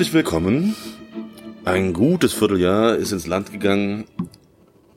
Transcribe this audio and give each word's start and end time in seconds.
Herzlich 0.00 0.14
willkommen. 0.14 0.74
Ein 1.66 1.92
gutes 1.92 2.32
Vierteljahr 2.32 2.96
ist 2.96 3.12
ins 3.12 3.26
Land 3.26 3.52
gegangen. 3.52 4.06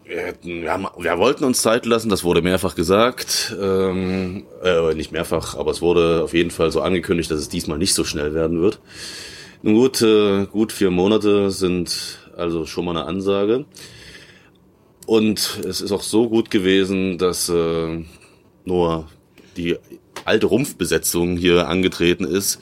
Wir, 0.06 0.22
hätten, 0.22 0.62
wir, 0.62 0.72
haben, 0.72 0.88
wir 0.98 1.18
wollten 1.18 1.44
uns 1.44 1.62
Zeit 1.62 1.86
lassen, 1.86 2.08
das 2.08 2.24
wurde 2.24 2.42
mehrfach 2.42 2.74
gesagt. 2.74 3.54
Ähm, 3.62 4.46
äh, 4.64 4.96
nicht 4.96 5.12
mehrfach, 5.12 5.58
aber 5.58 5.72
es 5.72 5.82
wurde 5.82 6.24
auf 6.24 6.34
jeden 6.34 6.52
Fall 6.52 6.72
so 6.72 6.80
angekündigt, 6.80 7.30
dass 7.30 7.42
es 7.42 7.50
diesmal 7.50 7.78
nicht 7.78 7.94
so 7.96 8.06
schnell 8.06 8.34
werden 8.34 8.62
wird. 8.62 8.80
Nun 9.62 9.74
gut, 9.74 10.02
äh, 10.02 10.46
gut 10.46 10.72
vier 10.72 10.90
Monate 10.90 11.52
sind 11.52 12.20
also 12.38 12.66
schon 12.66 12.86
mal 12.86 12.92
eine 12.96 13.06
Ansage. 13.06 13.66
Und 15.06 15.60
es 15.66 15.82
ist 15.82 15.92
auch 15.92 16.04
so 16.04 16.30
gut 16.30 16.50
gewesen, 16.50 17.18
dass 17.18 17.50
äh, 17.50 18.06
nur 18.64 19.10
die 19.58 19.76
alte 20.24 20.46
Rumpfbesetzung 20.46 21.36
hier 21.36 21.68
angetreten 21.68 22.24
ist 22.24 22.62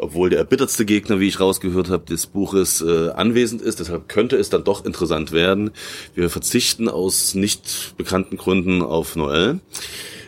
obwohl 0.00 0.30
der 0.30 0.38
erbittertste 0.38 0.86
Gegner, 0.86 1.20
wie 1.20 1.28
ich 1.28 1.40
rausgehört 1.40 1.90
habe, 1.90 2.06
des 2.06 2.26
Buches 2.26 2.80
äh, 2.80 3.10
anwesend 3.10 3.60
ist. 3.60 3.80
Deshalb 3.80 4.08
könnte 4.08 4.36
es 4.36 4.48
dann 4.48 4.64
doch 4.64 4.84
interessant 4.86 5.30
werden. 5.30 5.72
Wir 6.14 6.30
verzichten 6.30 6.88
aus 6.88 7.34
nicht 7.34 7.94
bekannten 7.98 8.38
Gründen 8.38 8.80
auf 8.80 9.14
Noel. 9.14 9.60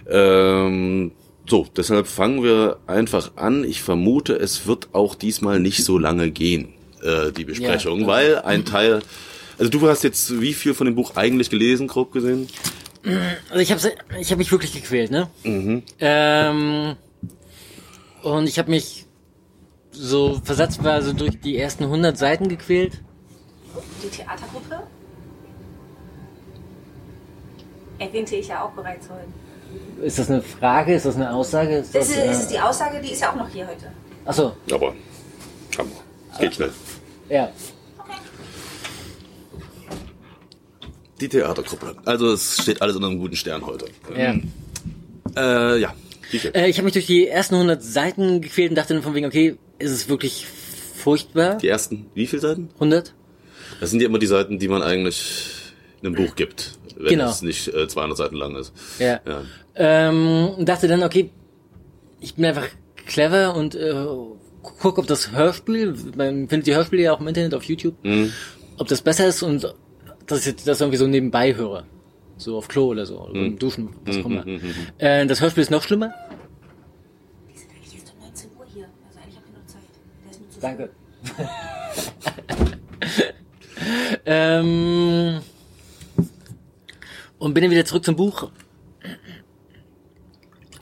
Ähm, 0.09 1.13
so, 1.49 1.67
deshalb 1.75 2.07
fangen 2.07 2.43
wir 2.43 2.79
einfach 2.87 3.33
an. 3.37 3.65
Ich 3.65 3.83
vermute, 3.83 4.35
es 4.35 4.67
wird 4.67 4.91
auch 4.93 5.15
diesmal 5.15 5.59
nicht 5.59 5.85
so 5.85 5.99
lange 5.99 6.31
gehen, 6.31 6.75
äh, 7.03 7.33
die 7.33 7.45
Besprechung, 7.45 8.03
ja, 8.03 8.07
weil 8.07 8.39
ein 8.41 8.67
Teil. 8.67 9.01
Also 9.59 9.71
du 9.71 9.89
hast 9.89 10.05
jetzt 10.05 10.41
wie 10.41 10.53
viel 10.53 10.75
von 10.75 10.85
dem 10.85 10.95
Buch 10.95 11.17
eigentlich 11.17 11.49
gelesen, 11.49 11.89
grob 11.89 12.13
gesehen? 12.13 12.47
Also 13.49 13.61
ich 13.61 13.73
habe 13.73 13.81
ich 14.21 14.31
hab 14.31 14.39
mich 14.39 14.53
wirklich 14.53 14.75
gequält, 14.75 15.11
ne? 15.11 15.29
Mhm. 15.45 15.83
Ähm, 15.99 16.97
und 18.23 18.49
ich 18.49 18.59
habe 18.59 18.71
mich 18.71 19.07
so 19.93 20.41
versatzweise 20.43 21.15
durch 21.15 21.41
die 21.41 21.57
ersten 21.59 21.85
100 21.85 22.17
Seiten 22.17 22.49
gequält. 22.49 23.01
Die 24.03 24.09
Theatergruppe 24.09 24.83
erwähnte 27.99 28.37
ich 28.37 28.49
ja 28.49 28.65
auch 28.65 28.71
bereits 28.71 29.09
heute. 29.09 30.05
Ist 30.05 30.19
das 30.19 30.31
eine 30.31 30.43
Frage? 30.43 30.95
Ist 30.95 31.07
das 31.07 31.17
eine 31.17 31.33
Aussage? 31.33 31.77
Ist 31.77 31.95
das, 31.95 32.09
das 32.09 32.17
ist, 32.17 32.43
ist, 32.43 32.49
die 32.49 32.59
Aussage, 32.59 33.01
die 33.01 33.13
ist 33.13 33.23
ja 33.23 33.31
auch 33.31 33.37
noch 33.37 33.49
hier 33.49 33.67
heute. 33.67 33.93
Achso. 34.25 34.53
Aber, 34.71 34.95
man. 35.79 35.87
Es 36.33 36.39
geht 36.39 36.55
schnell. 36.55 36.73
Ja. 37.29 37.53
Okay. 37.99 38.19
Die 41.21 41.29
Theatergruppe. 41.29 41.97
Also 42.05 42.33
es 42.33 42.63
steht 42.63 42.83
alles 42.83 42.97
unter 42.97 43.09
einem 43.09 43.19
guten 43.19 43.37
Stern 43.37 43.65
heute. 43.65 43.87
Ja. 44.17 44.35
Äh, 45.37 45.81
ja. 45.81 45.95
Äh, 46.55 46.69
ich 46.69 46.77
habe 46.79 46.85
mich 46.85 46.95
durch 46.95 47.07
die 47.07 47.29
ersten 47.29 47.55
100 47.55 47.83
Seiten 47.83 48.41
gequält 48.41 48.71
und 48.71 48.77
dachte 48.77 48.95
dann 48.95 49.03
von 49.03 49.15
wegen, 49.15 49.27
okay, 49.27 49.57
ist 49.83 49.91
es 49.93 50.09
wirklich 50.09 50.47
furchtbar. 50.95 51.57
Die 51.59 51.69
ersten, 51.69 52.07
wie 52.15 52.27
viele 52.27 52.43
Seiten? 52.43 52.71
100. 52.75 53.13
Das 53.81 53.91
sind 53.91 54.01
ja 54.01 54.07
immer 54.09 54.19
die 54.19 54.27
Seiten, 54.27 54.59
die 54.59 54.69
man 54.69 54.83
eigentlich 54.83 55.51
in 56.01 56.07
einem 56.09 56.17
Buch 56.17 56.35
gibt, 56.37 56.79
wenn 56.97 57.11
Genau. 57.11 57.29
es 57.31 57.43
nicht 57.43 57.69
äh, 57.69 57.89
200 57.89 58.17
Seiten 58.19 58.37
lang 58.37 58.57
ist. 58.57 58.73
Ja. 58.99 59.21
Ja. 59.27 59.43
Ähm, 59.75 60.51
dachte 60.61 60.89
dann, 60.89 61.03
okay, 61.03 61.31
ich 62.21 62.35
bin 62.35 62.45
einfach 62.45 62.69
clever 63.07 63.55
und 63.57 63.75
äh, 63.75 63.95
guck, 64.63 64.99
ob 64.99 65.07
das 65.07 65.33
Hörspiel, 65.33 65.95
man 66.17 66.49
findet 66.49 66.67
die 66.69 66.75
Hörspiele 66.77 67.03
ja 67.03 67.13
auch 67.15 67.21
im 67.21 67.29
Internet 67.29 67.55
auf 67.55 67.65
YouTube, 67.65 67.95
Mhm. 68.05 68.33
ob 68.79 68.87
das 68.89 69.03
besser 69.03 69.27
ist 69.27 69.43
und 69.43 69.75
dass 70.27 70.47
ich 70.47 70.57
das 70.65 70.81
irgendwie 70.81 70.99
so 70.99 71.07
nebenbei 71.07 71.55
höre. 71.57 71.85
So 72.37 72.57
auf 72.57 72.69
Klo 72.69 72.87
oder 72.87 73.07
so, 73.07 73.21
oder 73.21 73.35
Mhm. 73.41 73.47
im 73.47 73.59
Duschen, 73.59 73.89
was 74.05 74.17
auch 74.19 74.27
immer. 74.27 74.45
Äh, 74.99 75.27
das 75.27 75.41
Hörspiel 75.41 75.63
ist 75.63 75.71
noch 75.71 75.83
schlimmer. 75.83 76.13
Wir 77.49 77.59
sind 77.59 77.71
eigentlich 77.71 77.95
erst 77.95 78.13
um 78.15 78.21
19 78.25 78.51
Uhr 78.59 78.67
hier. 78.73 78.89
Also 79.09 79.19
eigentlich 79.21 79.37
haben 79.37 79.45
wir 79.53 79.59
noch 79.61 79.67
Zeit. 79.67 79.83
Der 80.25 80.31
ist 80.31 80.41
nur 80.41 80.51
zu 80.51 80.52
Danke. 80.63 80.91
ähm, 84.25 85.41
und 87.39 87.55
bin 87.55 87.63
dann 87.65 87.71
wieder 87.71 87.85
zurück 87.85 88.05
zum 88.05 88.17
Buch. 88.17 88.51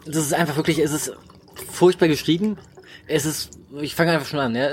Das 0.05 0.17
ist 0.17 0.35
einfach 0.35 0.57
wirklich, 0.57 0.79
es 0.79 0.93
ist 0.93 1.13
furchtbar 1.55 2.09
geschrieben. 2.09 2.59
Es 3.07 3.25
ist, 3.25 3.59
ich 3.81 3.95
fange 3.95 4.13
einfach 4.13 4.27
schon 4.27 4.39
an, 4.39 4.55
ja. 4.55 4.67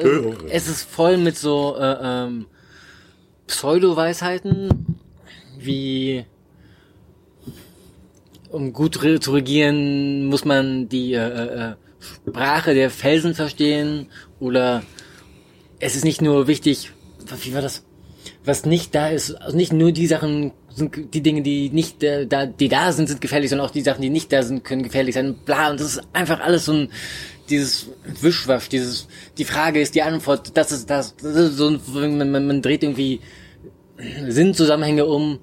Es 0.49 0.67
ist 0.67 0.83
voll 0.83 1.17
mit 1.17 1.37
so 1.37 1.77
äh, 1.79 1.97
ähm, 2.01 2.47
Pseudo-Weisheiten, 3.47 4.97
wie 5.57 6.25
um 8.49 8.73
gut 8.73 9.03
re 9.03 9.19
zu 9.19 9.31
regieren, 9.31 10.25
muss 10.25 10.45
man 10.45 10.89
die 10.89 11.13
äh, 11.13 11.71
äh, 11.71 11.75
Sprache 11.99 12.73
der 12.73 12.89
Felsen 12.89 13.33
verstehen 13.33 14.09
oder 14.39 14.83
es 15.79 15.95
ist 15.95 16.05
nicht 16.05 16.21
nur 16.21 16.47
wichtig, 16.47 16.91
wie 17.41 17.53
war 17.53 17.61
das? 17.61 17.83
Was 18.43 18.65
nicht 18.65 18.95
da 18.95 19.09
ist, 19.09 19.31
also 19.35 19.55
nicht 19.55 19.73
nur 19.73 19.91
die 19.91 20.07
Sachen 20.07 20.51
sind 20.77 21.13
die 21.13 21.21
Dinge, 21.21 21.41
die 21.41 21.69
nicht 21.69 22.03
da, 22.03 22.45
die 22.45 22.69
da 22.69 22.91
sind, 22.91 23.07
sind 23.07 23.19
gefährlich, 23.19 23.49
sondern 23.49 23.67
auch 23.67 23.71
die 23.71 23.81
Sachen, 23.81 24.01
die 24.01 24.09
nicht 24.09 24.31
da 24.31 24.43
sind, 24.43 24.63
können 24.63 24.83
gefährlich 24.83 25.15
sein. 25.15 25.35
Bla 25.45 25.71
und 25.71 25.79
das 25.79 25.95
ist 25.95 26.01
einfach 26.13 26.39
alles 26.39 26.65
so 26.65 26.73
ein 26.73 26.89
dieses 27.49 27.87
Wischwasch, 28.21 28.69
dieses 28.69 29.07
die 29.37 29.45
Frage 29.45 29.81
ist 29.81 29.95
die 29.95 30.01
Antwort, 30.01 30.55
das 30.55 30.71
ist 30.71 30.89
das, 30.89 31.15
das 31.15 31.35
ist 31.35 31.57
so 31.57 31.69
ein, 31.69 31.79
man, 32.17 32.31
man, 32.31 32.47
man 32.47 32.61
dreht 32.61 32.83
irgendwie 32.83 33.21
Sinnzusammenhänge 34.27 35.05
um 35.05 35.39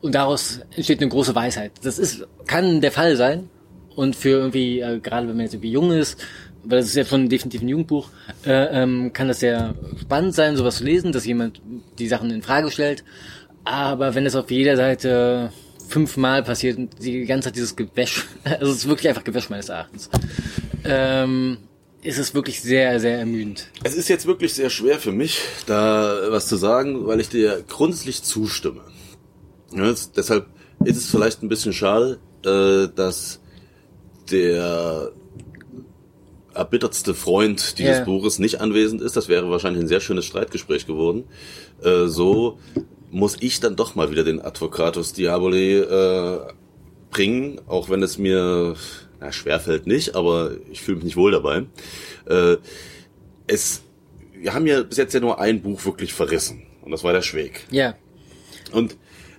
und 0.00 0.14
daraus 0.14 0.60
entsteht 0.76 1.00
eine 1.00 1.10
große 1.10 1.34
Weisheit. 1.34 1.72
Das 1.82 1.98
ist 1.98 2.26
kann 2.46 2.80
der 2.80 2.92
Fall 2.92 3.16
sein 3.16 3.48
und 3.96 4.14
für 4.14 4.30
irgendwie 4.30 4.80
äh, 4.80 5.00
gerade 5.00 5.28
wenn 5.28 5.36
man 5.36 5.44
jetzt 5.44 5.54
irgendwie 5.54 5.72
jung 5.72 5.90
ist, 5.92 6.18
weil 6.64 6.78
das 6.78 6.88
ist 6.88 6.96
ja 6.96 7.04
schon 7.04 7.28
definitiv 7.28 7.62
ein 7.62 7.68
Jugendbuch, 7.68 8.08
äh, 8.44 8.82
ähm, 8.82 9.12
kann 9.12 9.28
das 9.28 9.40
sehr 9.40 9.74
spannend 10.00 10.34
sein, 10.34 10.56
sowas 10.56 10.76
zu 10.76 10.84
lesen, 10.84 11.12
dass 11.12 11.26
jemand 11.26 11.60
die 11.98 12.08
Sachen 12.08 12.30
in 12.30 12.42
Frage 12.42 12.70
stellt. 12.70 13.04
Aber 13.64 14.14
wenn 14.14 14.26
es 14.26 14.36
auf 14.36 14.50
jeder 14.50 14.76
Seite 14.76 15.50
fünfmal 15.88 16.42
passiert 16.42 16.78
und 16.78 17.02
die 17.02 17.24
ganze 17.24 17.48
Zeit 17.48 17.56
dieses 17.56 17.76
Gewäsch, 17.76 18.26
also 18.44 18.72
es 18.72 18.78
ist 18.78 18.88
wirklich 18.88 19.08
einfach 19.08 19.24
Gewäsch 19.24 19.50
meines 19.50 19.68
Erachtens, 19.68 20.10
ähm, 20.84 21.58
ist 22.02 22.18
es 22.18 22.34
wirklich 22.34 22.60
sehr, 22.60 23.00
sehr 23.00 23.18
ermüdend. 23.18 23.68
Es 23.82 23.94
ist 23.94 24.08
jetzt 24.08 24.26
wirklich 24.26 24.52
sehr 24.52 24.68
schwer 24.68 24.98
für 24.98 25.12
mich, 25.12 25.40
da 25.66 26.18
was 26.28 26.46
zu 26.46 26.56
sagen, 26.56 27.06
weil 27.06 27.20
ich 27.20 27.30
dir 27.30 27.64
grundsätzlich 27.66 28.22
zustimme. 28.22 28.82
Ja, 29.72 29.92
deshalb 30.14 30.46
ist 30.84 30.98
es 30.98 31.10
vielleicht 31.10 31.42
ein 31.42 31.48
bisschen 31.48 31.72
schade, 31.72 32.18
äh, 32.44 32.88
dass 32.94 33.40
der 34.30 35.12
erbittertste 36.54 37.14
Freund 37.14 37.78
dieses 37.78 37.98
Ja. 37.98 38.04
Buches 38.04 38.38
nicht 38.38 38.60
anwesend 38.60 39.02
ist. 39.02 39.16
Das 39.16 39.28
wäre 39.28 39.50
wahrscheinlich 39.50 39.82
ein 39.82 39.88
sehr 39.88 40.00
schönes 40.00 40.24
Streitgespräch 40.24 40.86
geworden. 40.86 41.24
Äh, 41.82 42.06
so 42.06 42.58
muss 43.10 43.36
ich 43.40 43.60
dann 43.60 43.76
doch 43.76 43.94
mal 43.94 44.10
wieder 44.10 44.24
den 44.24 44.40
Advocatus 44.40 45.12
Diaboli 45.12 45.78
äh, 45.78 46.40
bringen, 47.10 47.60
auch 47.66 47.88
wenn 47.90 48.02
es 48.02 48.18
mir 48.18 48.74
na, 49.20 49.30
schwerfällt 49.32 49.86
nicht, 49.86 50.14
aber 50.16 50.52
ich 50.70 50.80
fühle 50.82 50.96
mich 50.96 51.04
nicht 51.04 51.16
wohl 51.16 51.30
dabei. 51.32 51.64
Äh, 52.26 52.56
es, 53.46 53.82
wir 54.40 54.52
haben 54.54 54.66
ja 54.66 54.82
bis 54.82 54.98
jetzt 54.98 55.14
ja 55.14 55.20
nur 55.20 55.38
ein 55.40 55.62
Buch 55.62 55.84
wirklich 55.84 56.12
verrissen 56.12 56.62
und 56.82 56.90
das 56.90 57.04
war 57.04 57.12
der 57.12 57.22
Schweg. 57.22 57.66
Ja, 57.70 57.94
Und 58.72 58.96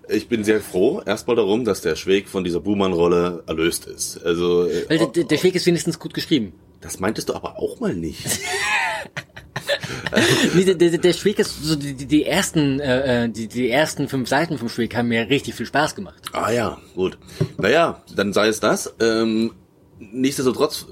ich 0.08 0.28
bin 0.30 0.44
sehr 0.44 0.62
froh, 0.62 1.02
erstmal 1.06 1.36
darum, 1.36 1.66
dass 1.66 1.82
der 1.82 1.96
Schweg 1.96 2.28
von 2.30 2.44
dieser 2.44 2.60
Buhmann-Rolle 2.60 3.44
erlöst 3.48 3.88
ist. 3.88 4.24
Also, 4.24 4.68
äh, 4.68 4.86
weil 4.88 5.00
der, 5.00 5.08
der, 5.08 5.24
der 5.26 5.44
Weg 5.44 5.56
ist 5.56 5.66
wenigstens 5.66 6.00
gut 6.00 6.14
geschrieben. 6.14 6.54
Das 6.86 7.00
meintest 7.00 7.30
du 7.30 7.34
aber 7.34 7.58
auch 7.58 7.80
mal 7.80 7.96
nicht. 7.96 8.26
Nee, 10.54 10.64
der, 10.64 10.76
der, 10.76 10.98
der 10.98 11.14
Schweg 11.14 11.40
ist 11.40 11.64
so 11.64 11.76
die, 11.76 11.94
die, 11.94 12.26
ersten 12.26 12.80
äh, 12.80 13.26
äh, 13.26 13.30
die, 13.30 13.48
die 13.48 13.70
ersten 13.70 14.08
fünf 14.08 14.30
Seiten 14.30 14.58
vom 14.58 14.70
Schweg 14.70 14.96
haben 14.96 15.10
mir 15.10 15.30
richtig 15.30 15.56
viel 15.56 15.66
Spaß 15.66 15.96
gemacht. 15.96 16.22
Ah 16.32 16.52
ja, 16.52 16.78
gut. 16.96 17.18
Naja, 17.58 18.04
dann 18.16 18.32
sei 18.32 18.48
es 18.48 18.60
das. 18.60 18.94
Ähm, 19.00 19.52
nichtsdestotrotz, 20.00 20.86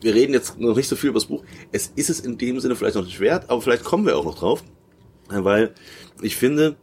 wir 0.00 0.14
reden 0.14 0.32
jetzt 0.34 0.60
noch 0.60 0.76
nicht 0.76 0.88
so 0.88 0.96
viel 0.96 1.10
über 1.10 1.18
das 1.18 1.26
Buch. 1.26 1.42
Es 1.72 1.92
ist 1.96 2.10
es 2.10 2.20
in 2.20 2.38
dem 2.38 2.60
Sinne 2.60 2.76
vielleicht 2.76 2.96
noch 2.96 3.04
nicht 3.04 3.20
wert, 3.20 3.50
aber 3.50 3.60
vielleicht 3.60 3.84
kommen 3.84 4.06
wir 4.06 4.16
auch 4.16 4.24
noch 4.24 4.38
drauf. 4.38 4.62
Weil 5.28 5.74
ich 6.22 6.36
finde, 6.36 6.76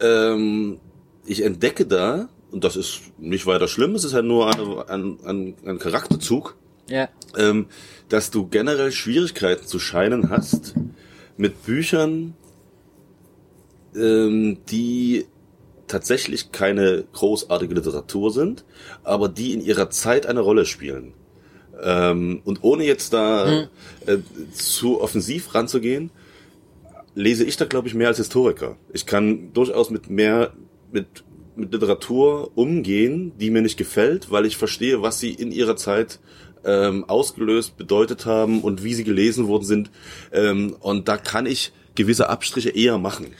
ähm, 0.00 0.80
ich 1.24 1.44
entdecke 1.44 1.86
da, 1.86 2.28
und 2.50 2.64
das 2.64 2.76
ist 2.76 3.00
nicht 3.18 3.46
weiter 3.46 3.68
schlimm, 3.68 3.94
es 3.94 4.04
ist 4.04 4.14
halt 4.14 4.24
nur 4.24 4.52
eine, 4.52 4.88
ein, 4.88 5.18
ein, 5.24 5.54
ein 5.64 5.78
Charakterzug, 5.78 6.56
Ja. 6.88 7.08
ähm, 7.36 7.66
dass 8.08 8.30
du 8.30 8.46
generell 8.46 8.92
Schwierigkeiten 8.92 9.66
zu 9.66 9.78
scheinen 9.78 10.30
hast 10.30 10.74
mit 11.36 11.64
Büchern, 11.64 12.34
ähm, 13.94 14.58
die 14.68 15.26
tatsächlich 15.86 16.52
keine 16.52 17.04
großartige 17.12 17.74
Literatur 17.74 18.30
sind, 18.32 18.64
aber 19.04 19.28
die 19.28 19.52
in 19.52 19.60
ihrer 19.60 19.90
Zeit 19.90 20.26
eine 20.26 20.40
Rolle 20.40 20.66
spielen. 20.66 21.14
Ähm, 21.82 22.40
und 22.44 22.62
ohne 22.62 22.84
jetzt 22.84 23.12
da 23.12 23.68
äh, 24.06 24.18
zu 24.52 25.00
offensiv 25.00 25.54
ranzugehen, 25.54 26.10
lese 27.14 27.44
ich 27.44 27.56
da, 27.56 27.64
glaube 27.64 27.88
ich, 27.88 27.94
mehr 27.94 28.08
als 28.08 28.18
Historiker. 28.18 28.76
Ich 28.92 29.06
kann 29.06 29.52
durchaus 29.52 29.90
mit 29.90 30.08
mehr, 30.08 30.52
mit, 30.92 31.24
mit 31.56 31.72
Literatur 31.72 32.50
umgehen, 32.54 33.32
die 33.38 33.50
mir 33.50 33.62
nicht 33.62 33.76
gefällt, 33.76 34.30
weil 34.30 34.46
ich 34.46 34.56
verstehe, 34.56 35.02
was 35.02 35.20
sie 35.20 35.32
in 35.32 35.52
ihrer 35.52 35.76
Zeit 35.76 36.20
ähm, 36.64 37.04
ausgelöst, 37.08 37.76
bedeutet 37.76 38.26
haben 38.26 38.60
und 38.62 38.82
wie 38.84 38.94
sie 38.94 39.04
gelesen 39.04 39.48
worden 39.48 39.64
sind. 39.64 39.90
Ähm, 40.32 40.76
und 40.80 41.08
da 41.08 41.16
kann 41.16 41.46
ich 41.46 41.72
gewisse 41.94 42.28
Abstriche 42.30 42.70
eher 42.70 42.96
machen. 42.98 43.34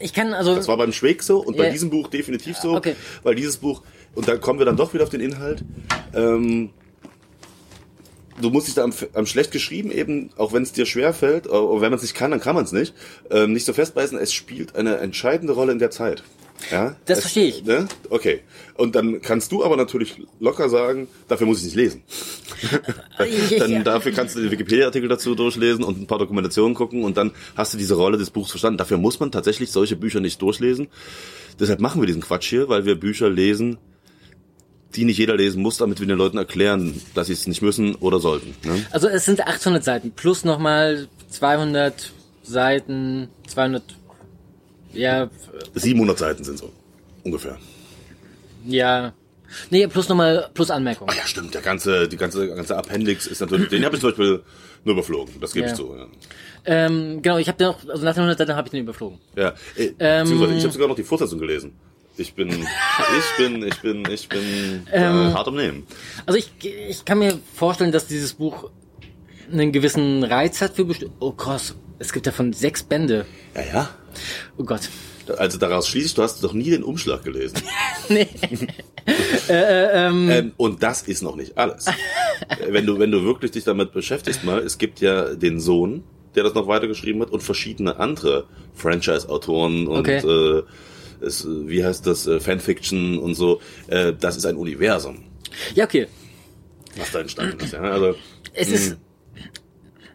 Ich 0.00 0.14
kann 0.14 0.32
also. 0.32 0.54
Das 0.54 0.68
war 0.68 0.76
beim 0.78 0.92
Schweig 0.92 1.22
so 1.22 1.38
und 1.38 1.56
bei 1.56 1.66
Ja. 1.66 1.72
diesem 1.72 1.90
Buch 1.90 2.08
definitiv 2.08 2.56
so, 2.56 2.74
Okay. 2.76 2.94
weil 3.22 3.34
dieses 3.34 3.58
Buch, 3.58 3.82
und 4.14 4.26
da 4.26 4.36
kommen 4.36 4.58
wir 4.58 4.66
dann 4.66 4.76
doch 4.76 4.94
wieder 4.94 5.04
auf 5.04 5.10
den 5.10 5.20
Inhalt, 5.20 5.62
ähm, 6.14 6.70
du 8.40 8.48
musst 8.50 8.68
dich 8.68 8.74
da 8.74 8.84
am, 8.84 8.92
am 9.12 9.26
schlecht 9.26 9.50
geschrieben 9.52 9.90
eben, 9.90 10.30
auch 10.36 10.52
wenn 10.54 10.62
es 10.62 10.72
dir 10.72 10.86
schwer 10.86 11.12
fällt, 11.12 11.44
äh, 11.46 11.50
und 11.50 11.82
wenn 11.82 11.90
man 11.90 11.96
es 11.98 12.02
nicht 12.02 12.14
kann, 12.14 12.30
dann 12.30 12.40
kann 12.40 12.54
man 12.54 12.64
es 12.64 12.72
nicht, 12.72 12.94
ähm, 13.30 13.52
nicht 13.52 13.66
so 13.66 13.72
festbeißen, 13.74 14.16
es 14.18 14.32
spielt 14.32 14.74
eine 14.76 14.96
entscheidende 14.98 15.52
Rolle 15.52 15.72
in 15.72 15.78
der 15.78 15.90
Zeit. 15.90 16.22
Ja? 16.70 16.96
Das 17.06 17.18
es, 17.18 17.24
verstehe 17.24 17.46
ich. 17.46 17.64
Ne? 17.64 17.88
Okay. 18.08 18.40
Und 18.74 18.94
dann 18.94 19.20
kannst 19.20 19.52
du 19.52 19.64
aber 19.64 19.76
natürlich 19.76 20.22
locker 20.38 20.68
sagen, 20.68 21.08
dafür 21.28 21.46
muss 21.46 21.58
ich 21.58 21.64
nicht 21.64 21.76
lesen. 21.76 22.02
Dann 23.58 23.84
dafür 23.84 24.12
kannst 24.12 24.36
du 24.36 24.40
den 24.40 24.50
Wikipedia-Artikel 24.50 25.08
dazu 25.08 25.34
durchlesen 25.34 25.84
und 25.84 26.00
ein 26.00 26.06
paar 26.06 26.18
Dokumentationen 26.18 26.74
gucken 26.74 27.04
und 27.04 27.16
dann 27.16 27.32
hast 27.56 27.74
du 27.74 27.78
diese 27.78 27.94
Rolle 27.94 28.18
des 28.18 28.30
Buchs 28.30 28.50
verstanden. 28.50 28.78
Dafür 28.78 28.98
muss 28.98 29.20
man 29.20 29.30
tatsächlich 29.30 29.70
solche 29.70 29.96
Bücher 29.96 30.20
nicht 30.20 30.40
durchlesen. 30.42 30.88
Deshalb 31.58 31.80
machen 31.80 32.00
wir 32.00 32.06
diesen 32.06 32.22
Quatsch 32.22 32.48
hier, 32.48 32.68
weil 32.68 32.84
wir 32.84 32.94
Bücher 32.94 33.28
lesen, 33.28 33.78
die 34.94 35.04
nicht 35.04 35.18
jeder 35.18 35.36
lesen 35.36 35.62
muss, 35.62 35.76
damit 35.76 36.00
wir 36.00 36.06
den 36.06 36.18
Leuten 36.18 36.38
erklären, 36.38 37.00
dass 37.14 37.28
sie 37.28 37.34
es 37.34 37.46
nicht 37.46 37.62
müssen 37.62 37.94
oder 37.96 38.18
sollten. 38.18 38.54
Ne? 38.66 38.84
Also 38.90 39.08
es 39.08 39.24
sind 39.24 39.46
800 39.46 39.84
Seiten 39.84 40.10
plus 40.12 40.44
nochmal 40.44 41.08
200 41.30 42.12
Seiten, 42.42 43.28
200, 43.46 43.82
ja, 44.92 45.28
700 45.74 46.18
Seiten 46.18 46.44
sind 46.44 46.58
so 46.58 46.72
ungefähr. 47.24 47.58
ja, 48.66 49.12
nee, 49.70 49.86
plus 49.86 50.08
nochmal, 50.08 50.48
plus 50.54 50.70
Anmerkungen. 50.70 51.10
Ach 51.12 51.16
ja, 51.16 51.26
stimmt. 51.26 51.54
Der 51.54 51.62
ganze, 51.62 52.08
die 52.08 52.16
ganze, 52.16 52.48
ganze 52.48 52.76
Appendix 52.76 53.26
ist 53.26 53.40
natürlich, 53.40 53.68
den 53.68 53.84
habe 53.84 53.94
ich 53.96 54.00
zum 54.00 54.10
Beispiel 54.10 54.42
nur 54.84 54.94
überflogen. 54.94 55.34
Das 55.40 55.52
gebe 55.52 55.66
Ja. 55.66 55.72
ich 55.72 55.76
zu. 55.78 55.94
Ja. 55.96 56.06
Ähm, 56.66 57.22
genau, 57.22 57.38
ich 57.38 57.48
habe 57.48 57.58
den 57.58 57.68
auch, 57.68 57.78
also 57.88 58.04
nach 58.04 58.14
den 58.14 58.20
100 58.22 58.38
Seiten 58.38 58.54
habe 58.54 58.66
ich 58.68 58.70
den 58.72 58.80
überflogen. 58.82 59.18
Ja, 59.36 59.54
äh, 59.76 59.92
Ähm, 59.98 60.26
ich 60.56 60.62
habe 60.64 60.72
sogar 60.72 60.88
noch 60.88 60.96
die 60.96 61.02
Fortsetzung 61.04 61.38
gelesen. 61.38 61.72
Ich 62.16 62.34
bin, 62.34 62.48
ich 62.50 63.36
bin, 63.38 63.62
ich 63.62 63.80
bin, 63.80 64.04
ich 64.10 64.28
bin 64.28 64.42
Ähm, 64.92 65.30
äh, 65.30 65.32
hart 65.32 65.48
am 65.48 65.56
Nehmen. 65.56 65.86
Also 66.26 66.38
ich, 66.38 66.50
ich 66.62 67.04
kann 67.06 67.18
mir 67.18 67.38
vorstellen, 67.54 67.92
dass 67.92 68.06
dieses 68.06 68.34
Buch 68.34 68.70
einen 69.50 69.72
gewissen 69.72 70.22
Reiz 70.22 70.60
hat 70.60 70.74
für 70.76 70.84
bestimmte, 70.84 71.14
oh 71.20 71.32
krass, 71.32 71.74
es 71.98 72.12
gibt 72.12 72.26
davon 72.26 72.52
sechs 72.52 72.82
Bände. 72.82 73.24
Ja, 73.54 73.62
ja. 73.62 73.88
Oh 74.56 74.64
Gott. 74.64 74.88
Also 75.38 75.58
daraus 75.58 75.86
schließe 75.88 76.06
ich, 76.06 76.14
du 76.14 76.22
hast 76.22 76.42
doch 76.42 76.52
nie 76.52 76.70
den 76.70 76.82
Umschlag 76.82 77.22
gelesen. 77.24 77.58
Nee. 78.08 78.26
ähm, 79.48 80.52
und 80.56 80.82
das 80.82 81.02
ist 81.02 81.22
noch 81.22 81.36
nicht 81.36 81.56
alles. 81.56 81.86
Äh, 81.86 81.92
wenn 82.72 82.86
du, 82.86 82.98
wenn 82.98 83.10
du 83.12 83.24
wirklich 83.24 83.52
dich 83.52 83.64
damit 83.64 83.92
beschäftigst 83.92 84.42
mal, 84.44 84.58
es 84.60 84.78
gibt 84.78 85.00
ja 85.00 85.34
den 85.34 85.60
Sohn, 85.60 86.02
der 86.34 86.42
das 86.44 86.54
noch 86.54 86.66
weitergeschrieben 86.66 87.22
hat 87.22 87.30
und 87.30 87.40
verschiedene 87.42 87.98
andere 87.98 88.46
Franchise-Autoren 88.74 89.86
und 89.86 89.98
Okay. 90.08 90.18
äh, 90.26 90.62
es, 91.24 91.46
wie 91.48 91.84
heißt 91.84 92.06
das, 92.06 92.26
äh, 92.26 92.40
Fanfiction 92.40 93.18
und 93.18 93.34
so. 93.34 93.60
Äh, 93.88 94.12
das 94.18 94.36
ist 94.36 94.46
ein 94.46 94.56
Universum, 94.56 95.24
Ja, 95.74 95.84
okay. 95.84 96.08
was 96.96 97.12
da 97.12 97.20
entstanden 97.20 97.60
ist. 97.64 97.72
Ja? 97.72 97.80
Also 97.82 98.14
Es 98.54 98.70
ist 98.70 98.96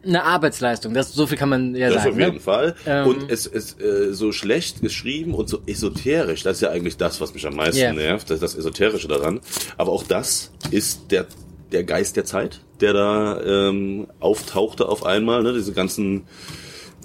eine 0.05 0.23
Arbeitsleistung, 0.23 0.93
das, 0.93 1.13
so 1.13 1.25
viel 1.27 1.37
kann 1.37 1.49
man 1.49 1.75
ja 1.75 1.89
Das 1.89 2.03
sagen. 2.03 2.13
auf 2.13 2.19
jeden 2.19 2.33
ne? 2.35 2.39
Fall. 2.39 2.75
Ähm. 2.85 3.07
und 3.07 3.31
es 3.31 3.45
ist 3.47 3.81
äh, 3.81 4.13
so 4.13 4.31
schlecht 4.31 4.81
geschrieben 4.81 5.33
und 5.33 5.49
so 5.49 5.59
esoterisch. 5.65 6.43
Das 6.43 6.57
ist 6.57 6.61
ja 6.61 6.69
eigentlich 6.69 6.97
das, 6.97 7.19
was 7.21 7.33
mich 7.33 7.45
am 7.47 7.55
meisten 7.55 7.81
Ja. 7.81 7.93
nervt, 7.93 8.29
das, 8.29 8.39
das 8.39 8.55
Esoterische 8.55 9.07
daran. 9.07 9.39
Aber 9.77 9.91
auch 9.91 10.03
das 10.03 10.51
ist 10.71 11.11
der, 11.11 11.25
der 11.71 11.83
Geist 11.83 12.15
der 12.15 12.25
Zeit, 12.25 12.61
der 12.81 12.93
da 12.93 13.41
ähm, 13.41 14.07
auftauchte 14.19 14.87
auf 14.87 15.05
einmal. 15.05 15.43
Ne? 15.43 15.53
Diese 15.53 15.73
ganzen 15.73 16.23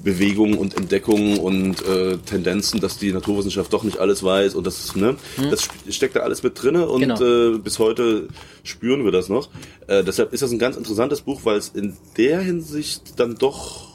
Bewegungen 0.03 0.57
und 0.57 0.77
Entdeckungen 0.77 1.39
und 1.39 1.87
äh, 1.87 2.17
Tendenzen, 2.19 2.81
dass 2.81 2.97
die 2.99 3.13
Naturwissenschaft 3.13 3.71
doch 3.73 3.83
nicht 3.85 3.99
alles 3.99 4.23
weiß 4.23 4.55
und 4.55 4.67
das, 4.67 4.97
ne, 4.97 5.17
das 5.51 5.61
sp- 5.69 5.93
steckt 5.93 6.17
da 6.17 6.21
alles 6.21 6.43
mit 6.43 6.61
drinne 6.63 6.89
und 6.89 7.03
Hm. 7.03 7.09
Genau. 7.17 7.55
äh, 7.57 7.59
bis 7.59 7.79
heute 7.79 8.29
spüren 8.63 9.05
wir 9.05 9.13
das 9.13 9.29
noch. 9.29 9.51
Äh, 9.89 10.03
deshalb 10.03 10.33
ist 10.33 10.43
das 10.43 10.53
ein 10.53 10.59
ganz 10.59 10.77
interessantes 10.77 11.21
Buch, 11.21 11.41
weil 11.45 11.59
es 11.59 11.69
in 11.69 11.97
der 12.17 12.41
Hinsicht 12.41 13.19
dann 13.21 13.37
doch 13.37 13.91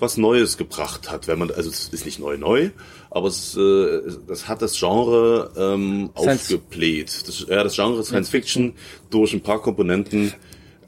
was 0.00 0.16
Neues 0.16 0.56
gebracht 0.56 1.10
hat, 1.10 1.28
wenn 1.28 1.38
man, 1.38 1.50
also 1.50 1.68
es 1.68 1.88
ist 1.88 2.06
nicht 2.06 2.18
neu 2.18 2.38
neu, 2.38 2.70
aber 3.10 3.28
es, 3.28 3.54
äh, 3.54 4.00
das 4.26 4.48
hat 4.48 4.62
das 4.62 4.78
Genre 4.78 5.52
ähm, 5.56 6.10
Science- 6.16 6.40
aufgebläht. 6.54 7.28
Das, 7.28 7.44
ja, 7.48 7.62
das 7.62 7.76
Genre 7.76 8.02
Science 8.02 8.30
Fiction 8.30 8.72
durch 9.10 9.34
ein 9.34 9.42
paar 9.42 9.60
Komponenten 9.60 10.32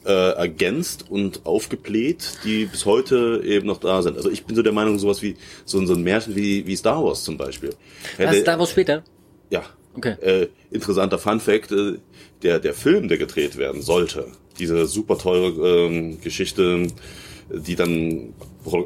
äh, 0.04 0.10
ergänzt 0.32 1.06
und 1.10 1.44
aufgebläht, 1.46 2.38
die 2.44 2.66
bis 2.66 2.87
heute 2.87 3.43
eben 3.44 3.66
noch 3.66 3.78
da 3.78 4.02
sind. 4.02 4.16
Also 4.16 4.31
ich 4.31 4.44
bin 4.44 4.56
so 4.56 4.62
der 4.62 4.72
Meinung, 4.72 4.99
sowas 4.99 5.22
wie 5.22 5.37
so, 5.64 5.78
ein- 5.78 5.87
so 5.87 5.94
ein 5.94 6.02
Märchen 6.02 6.34
wie, 6.37 6.66
wie 6.66 6.76
Star 6.76 7.04
Wars 7.04 7.25
zum 7.25 7.37
Beispiel. 7.37 7.70
Hätte- 8.16 8.40
Star 8.40 8.58
Wars 8.58 8.70
später? 8.70 9.04
ja. 9.50 9.62
Okay. 9.94 10.14
Äh, 10.22 10.49
interessanter 10.70 11.19
Fun 11.19 11.38
Fact, 11.38 11.70
äh, 11.70 11.99
der, 12.43 12.58
der 12.60 12.72
Film, 12.72 13.08
der 13.08 13.19
gedreht 13.19 13.58
werden 13.58 13.82
sollte, 13.82 14.26
diese 14.58 14.87
super 14.87 15.19
teure 15.19 15.87
ähm, 15.87 16.19
Geschichte, 16.22 16.87
die 17.54 17.76
dann 17.76 18.34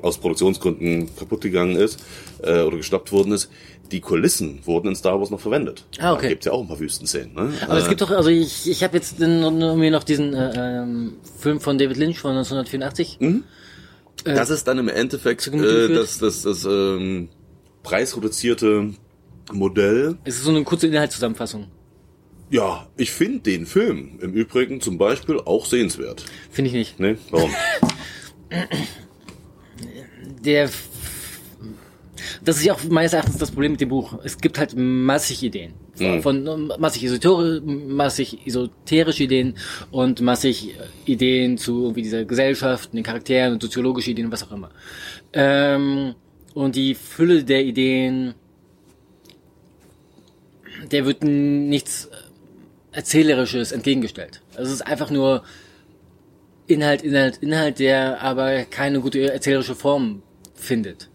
aus 0.02 0.18
Produktionsgründen 0.18 1.14
kaputt 1.16 1.42
gegangen 1.42 1.76
ist 1.76 2.02
äh, 2.42 2.62
oder 2.62 2.76
gestoppt 2.78 3.12
worden 3.12 3.32
ist, 3.32 3.50
die 3.92 4.00
Kulissen 4.00 4.60
wurden 4.64 4.88
in 4.88 4.96
Star 4.96 5.18
Wars 5.20 5.30
noch 5.30 5.40
verwendet. 5.40 5.84
Ah, 5.98 6.12
okay. 6.12 6.22
Da 6.22 6.28
gibt's 6.30 6.46
ja 6.46 6.52
auch 6.52 6.60
ein 6.62 6.68
paar 6.68 6.80
Wüstenszenen. 6.80 7.34
Ne? 7.34 7.52
Aber 7.68 7.78
es 7.78 7.86
Äh, 7.86 7.88
gibt 7.90 8.00
doch, 8.00 8.10
also 8.10 8.30
ich, 8.30 8.68
ich 8.68 8.82
habe 8.82 8.96
jetzt 8.96 9.18
mir 9.20 9.90
noch 9.90 10.04
diesen 10.04 10.34
äh, 10.34 10.80
ähm, 10.82 11.14
Film 11.38 11.60
von 11.60 11.78
David 11.78 11.96
Lynch 11.96 12.18
von 12.18 12.32
1984. 12.32 13.18
das 14.24 14.50
ist 14.50 14.66
dann 14.66 14.78
im 14.78 14.88
Endeffekt 14.88 15.46
äh, 15.46 15.50
geführt? 15.50 15.96
das, 15.96 16.18
das, 16.18 16.42
das 16.42 16.64
ähm, 16.64 17.28
preisreduzierte 17.82 18.94
Modell. 19.52 20.16
Es 20.24 20.36
ist 20.36 20.44
so 20.44 20.50
eine 20.50 20.64
kurze 20.64 20.88
Inhaltszusammenfassung. 20.88 21.66
Ja, 22.50 22.86
ich 22.96 23.10
finde 23.10 23.40
den 23.40 23.66
Film 23.66 24.18
im 24.20 24.32
Übrigen 24.32 24.80
zum 24.80 24.98
Beispiel 24.98 25.40
auch 25.44 25.66
sehenswert. 25.66 26.24
Finde 26.50 26.68
ich 26.70 26.74
nicht. 26.74 27.00
Ne? 27.00 27.18
Warum? 27.30 27.50
Der 30.44 30.70
das 32.44 32.58
ist 32.58 32.64
ja 32.64 32.74
auch 32.74 32.82
meines 32.84 33.12
Erachtens 33.12 33.38
das 33.38 33.50
Problem 33.50 33.72
mit 33.72 33.80
dem 33.80 33.88
Buch. 33.88 34.18
Es 34.24 34.38
gibt 34.38 34.58
halt 34.58 34.74
massig 34.76 35.42
Ideen. 35.42 35.74
Von, 35.94 36.22
von 36.22 36.46
ähm, 36.46 36.72
massig, 36.78 37.10
massig 37.86 38.46
esoterische 38.46 39.24
Ideen 39.24 39.54
und 39.90 40.20
massig 40.20 40.74
äh, 40.74 41.10
Ideen 41.10 41.56
zu 41.56 41.84
irgendwie 41.84 42.02
dieser 42.02 42.24
Gesellschaft, 42.24 42.92
den 42.92 43.02
Charakteren 43.02 43.54
und 43.54 43.62
soziologische 43.62 44.10
Ideen 44.10 44.26
und 44.26 44.32
was 44.32 44.42
auch 44.42 44.52
immer. 44.52 44.70
Ähm, 45.32 46.14
und 46.54 46.76
die 46.76 46.94
Fülle 46.94 47.44
der 47.44 47.64
Ideen, 47.64 48.34
der 50.92 51.06
wird 51.06 51.24
nichts 51.24 52.06
äh, 52.06 52.16
Erzählerisches 52.92 53.72
entgegengestellt. 53.72 54.42
Also 54.54 54.68
es 54.68 54.76
ist 54.76 54.86
einfach 54.86 55.10
nur 55.10 55.42
Inhalt, 56.66 57.02
Inhalt, 57.02 57.38
Inhalt, 57.38 57.78
der 57.78 58.20
aber 58.22 58.64
keine 58.64 59.00
gute 59.00 59.32
erzählerische 59.32 59.74
Form 59.74 60.22
findet. 60.54 61.08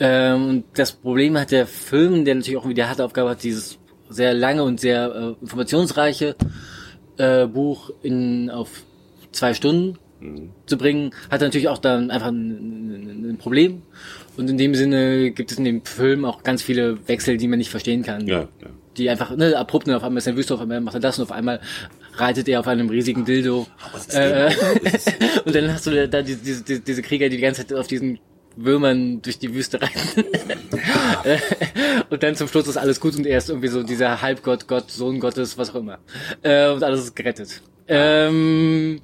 Ähm, 0.00 0.48
und 0.48 0.64
das 0.74 0.92
Problem 0.92 1.36
hat 1.38 1.50
der 1.50 1.66
Film, 1.66 2.24
der 2.24 2.36
natürlich 2.36 2.56
auch 2.56 2.64
wieder 2.64 2.84
die 2.84 2.88
harte 2.88 3.04
Aufgabe 3.04 3.30
hat, 3.30 3.42
dieses 3.42 3.78
sehr 4.08 4.32
lange 4.32 4.62
und 4.62 4.80
sehr 4.80 5.36
äh, 5.38 5.42
informationsreiche 5.42 6.36
äh, 7.18 7.46
Buch 7.46 7.90
in 8.02 8.50
auf 8.50 8.82
zwei 9.32 9.54
Stunden 9.54 9.98
zu 10.66 10.76
bringen, 10.76 11.12
hat 11.30 11.40
natürlich 11.40 11.68
auch 11.68 11.78
dann 11.78 12.10
einfach 12.10 12.28
ein, 12.28 13.30
ein, 13.30 13.38
Problem. 13.38 13.82
Und 14.36 14.50
in 14.50 14.58
dem 14.58 14.74
Sinne 14.74 15.30
gibt 15.30 15.52
es 15.52 15.58
in 15.58 15.64
dem 15.64 15.84
Film 15.84 16.24
auch 16.24 16.42
ganz 16.42 16.62
viele 16.62 17.06
Wechsel, 17.08 17.36
die 17.36 17.46
man 17.46 17.58
nicht 17.58 17.70
verstehen 17.70 18.02
kann. 18.02 18.26
Ja, 18.26 18.40
ja. 18.40 18.70
Die 18.96 19.10
einfach, 19.10 19.36
ne, 19.36 19.56
abrupt, 19.56 19.86
ne, 19.86 19.96
auf 19.96 20.02
einmal 20.02 20.18
ist 20.18 20.26
er 20.26 20.36
Wüste, 20.36 20.54
auf 20.54 20.60
einmal 20.60 20.80
macht 20.80 20.94
er 20.94 21.00
das 21.00 21.18
und 21.18 21.24
auf 21.24 21.32
einmal 21.32 21.60
reitet 22.20 22.48
er 22.48 22.60
auf 22.60 22.66
einem 22.66 22.88
riesigen 22.88 23.24
Dildo. 23.24 23.66
es 23.94 24.06
ist 24.06 24.14
Äh, 24.14 24.50
und 25.44 25.54
dann 25.54 25.72
hast 25.72 25.86
du 25.86 26.08
da 26.08 26.22
diese, 26.22 26.38
diese, 26.38 26.80
diese 26.80 27.02
Krieger, 27.02 27.28
die 27.28 27.36
die 27.36 27.42
ganze 27.42 27.66
Zeit 27.66 27.76
auf 27.76 27.86
diesen 27.86 28.18
Würmern 28.56 29.22
durch 29.22 29.38
die 29.38 29.54
Wüste 29.54 29.80
reiten. 29.80 30.24
und 32.10 32.22
dann 32.22 32.34
zum 32.34 32.48
Schluss 32.48 32.66
ist 32.66 32.76
alles 32.76 33.00
gut 33.00 33.16
und 33.16 33.26
er 33.26 33.38
ist 33.38 33.48
irgendwie 33.48 33.68
so 33.68 33.82
dieser 33.82 34.20
Halbgott, 34.20 34.66
Gott, 34.66 34.90
Sohn 34.90 35.20
Gottes, 35.20 35.56
was 35.56 35.70
auch 35.70 35.76
immer. 35.76 35.98
Äh, 36.42 36.70
und 36.70 36.82
alles 36.82 37.02
ist 37.04 37.16
gerettet. 37.16 37.62
Ähm, 37.86 39.00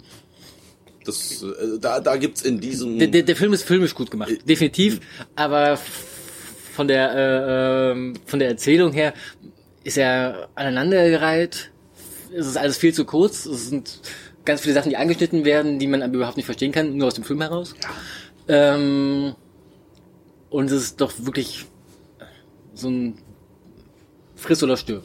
Das, 1.05 1.43
äh, 1.43 1.79
da, 1.81 2.01
da 2.01 2.17
gibt's 2.17 2.43
in 2.43 2.61
diesem. 2.61 2.99
der, 2.99 3.09
der, 3.09 3.23
der 3.23 3.37
Film 3.37 3.53
ist 3.53 3.63
filmisch 3.63 3.95
gut 3.95 4.11
gemacht, 4.11 4.33
definitiv. 4.49 5.01
Aber 5.37 5.79
von 6.75 6.89
der 6.89 7.15
äh, 7.15 7.93
ähm, 7.93 8.15
von 8.27 8.39
der 8.41 8.49
Erzählung 8.49 8.93
her 8.93 9.15
ist 9.85 9.99
er 9.99 10.49
aneinandergereiht. 10.55 11.71
Es 12.37 12.47
ist 12.47 12.57
alles 12.57 12.77
viel 12.77 12.93
zu 12.93 13.05
kurz. 13.05 13.47
Es 13.47 13.69
sind 13.69 14.01
ganz 14.45 14.61
viele 14.61 14.75
Sachen, 14.75 14.91
die 14.91 14.97
angeschnitten 14.97 15.45
werden, 15.45 15.79
die 15.79 15.87
man 15.87 16.03
aber 16.03 16.15
überhaupt 16.15 16.37
nicht 16.37 16.47
verstehen 16.47 16.73
kann, 16.73 16.97
nur 16.97 17.09
aus 17.09 17.15
dem 17.15 17.25
Film 17.25 17.41
heraus. 17.41 17.75
Ähm, 18.49 19.35
und 20.51 20.71
es 20.71 20.83
ist 20.83 21.01
doch 21.01 21.13
wirklich 21.19 21.67
so 22.75 22.89
ein 22.89 23.19
Friss 24.37 24.63
oder 24.63 24.77
stirb. 24.77 25.05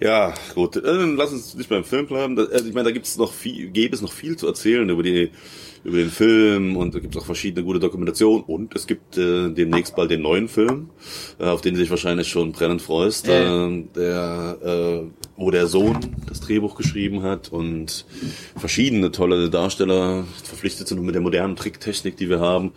Ja, 0.00 0.32
gut. 0.54 0.76
Äh, 0.76 0.80
lass 0.80 1.32
uns 1.32 1.54
nicht 1.54 1.68
beim 1.68 1.84
Film 1.84 2.06
bleiben. 2.06 2.34
Da, 2.34 2.44
äh, 2.44 2.62
ich 2.66 2.72
meine, 2.72 2.84
da 2.84 2.90
gibt's 2.90 3.18
noch 3.18 3.32
viel, 3.32 3.68
gäbe 3.68 3.94
es 3.94 4.00
noch 4.00 4.12
viel 4.12 4.36
zu 4.36 4.46
erzählen 4.46 4.88
über 4.88 5.02
die 5.02 5.30
über 5.82 5.96
den 5.96 6.10
Film 6.10 6.76
und 6.76 6.94
da 6.94 6.98
gibt's 6.98 7.16
auch 7.16 7.24
verschiedene 7.24 7.64
gute 7.64 7.80
Dokumentationen 7.80 8.44
und 8.44 8.76
es 8.76 8.86
gibt 8.86 9.16
äh, 9.16 9.50
demnächst 9.50 9.96
bald 9.96 10.10
den 10.10 10.20
neuen 10.20 10.48
Film, 10.48 10.90
äh, 11.38 11.44
auf 11.44 11.62
den 11.62 11.74
du 11.74 11.80
dich 11.80 11.88
wahrscheinlich 11.88 12.28
schon 12.28 12.52
brennend 12.52 12.82
freust, 12.82 13.26
äh, 13.28 13.84
der 13.94 14.58
äh, 14.62 15.06
wo 15.36 15.50
der 15.50 15.66
Sohn 15.68 15.98
das 16.28 16.40
Drehbuch 16.40 16.76
geschrieben 16.76 17.22
hat 17.22 17.50
und 17.50 18.04
verschiedene 18.56 19.10
tolle 19.10 19.48
Darsteller 19.48 20.24
verpflichtet 20.44 20.86
sind 20.88 20.98
und 20.98 21.06
mit 21.06 21.14
der 21.14 21.22
modernen 21.22 21.56
Tricktechnik, 21.56 22.16
die 22.16 22.28
wir 22.28 22.40
haben, 22.40 22.72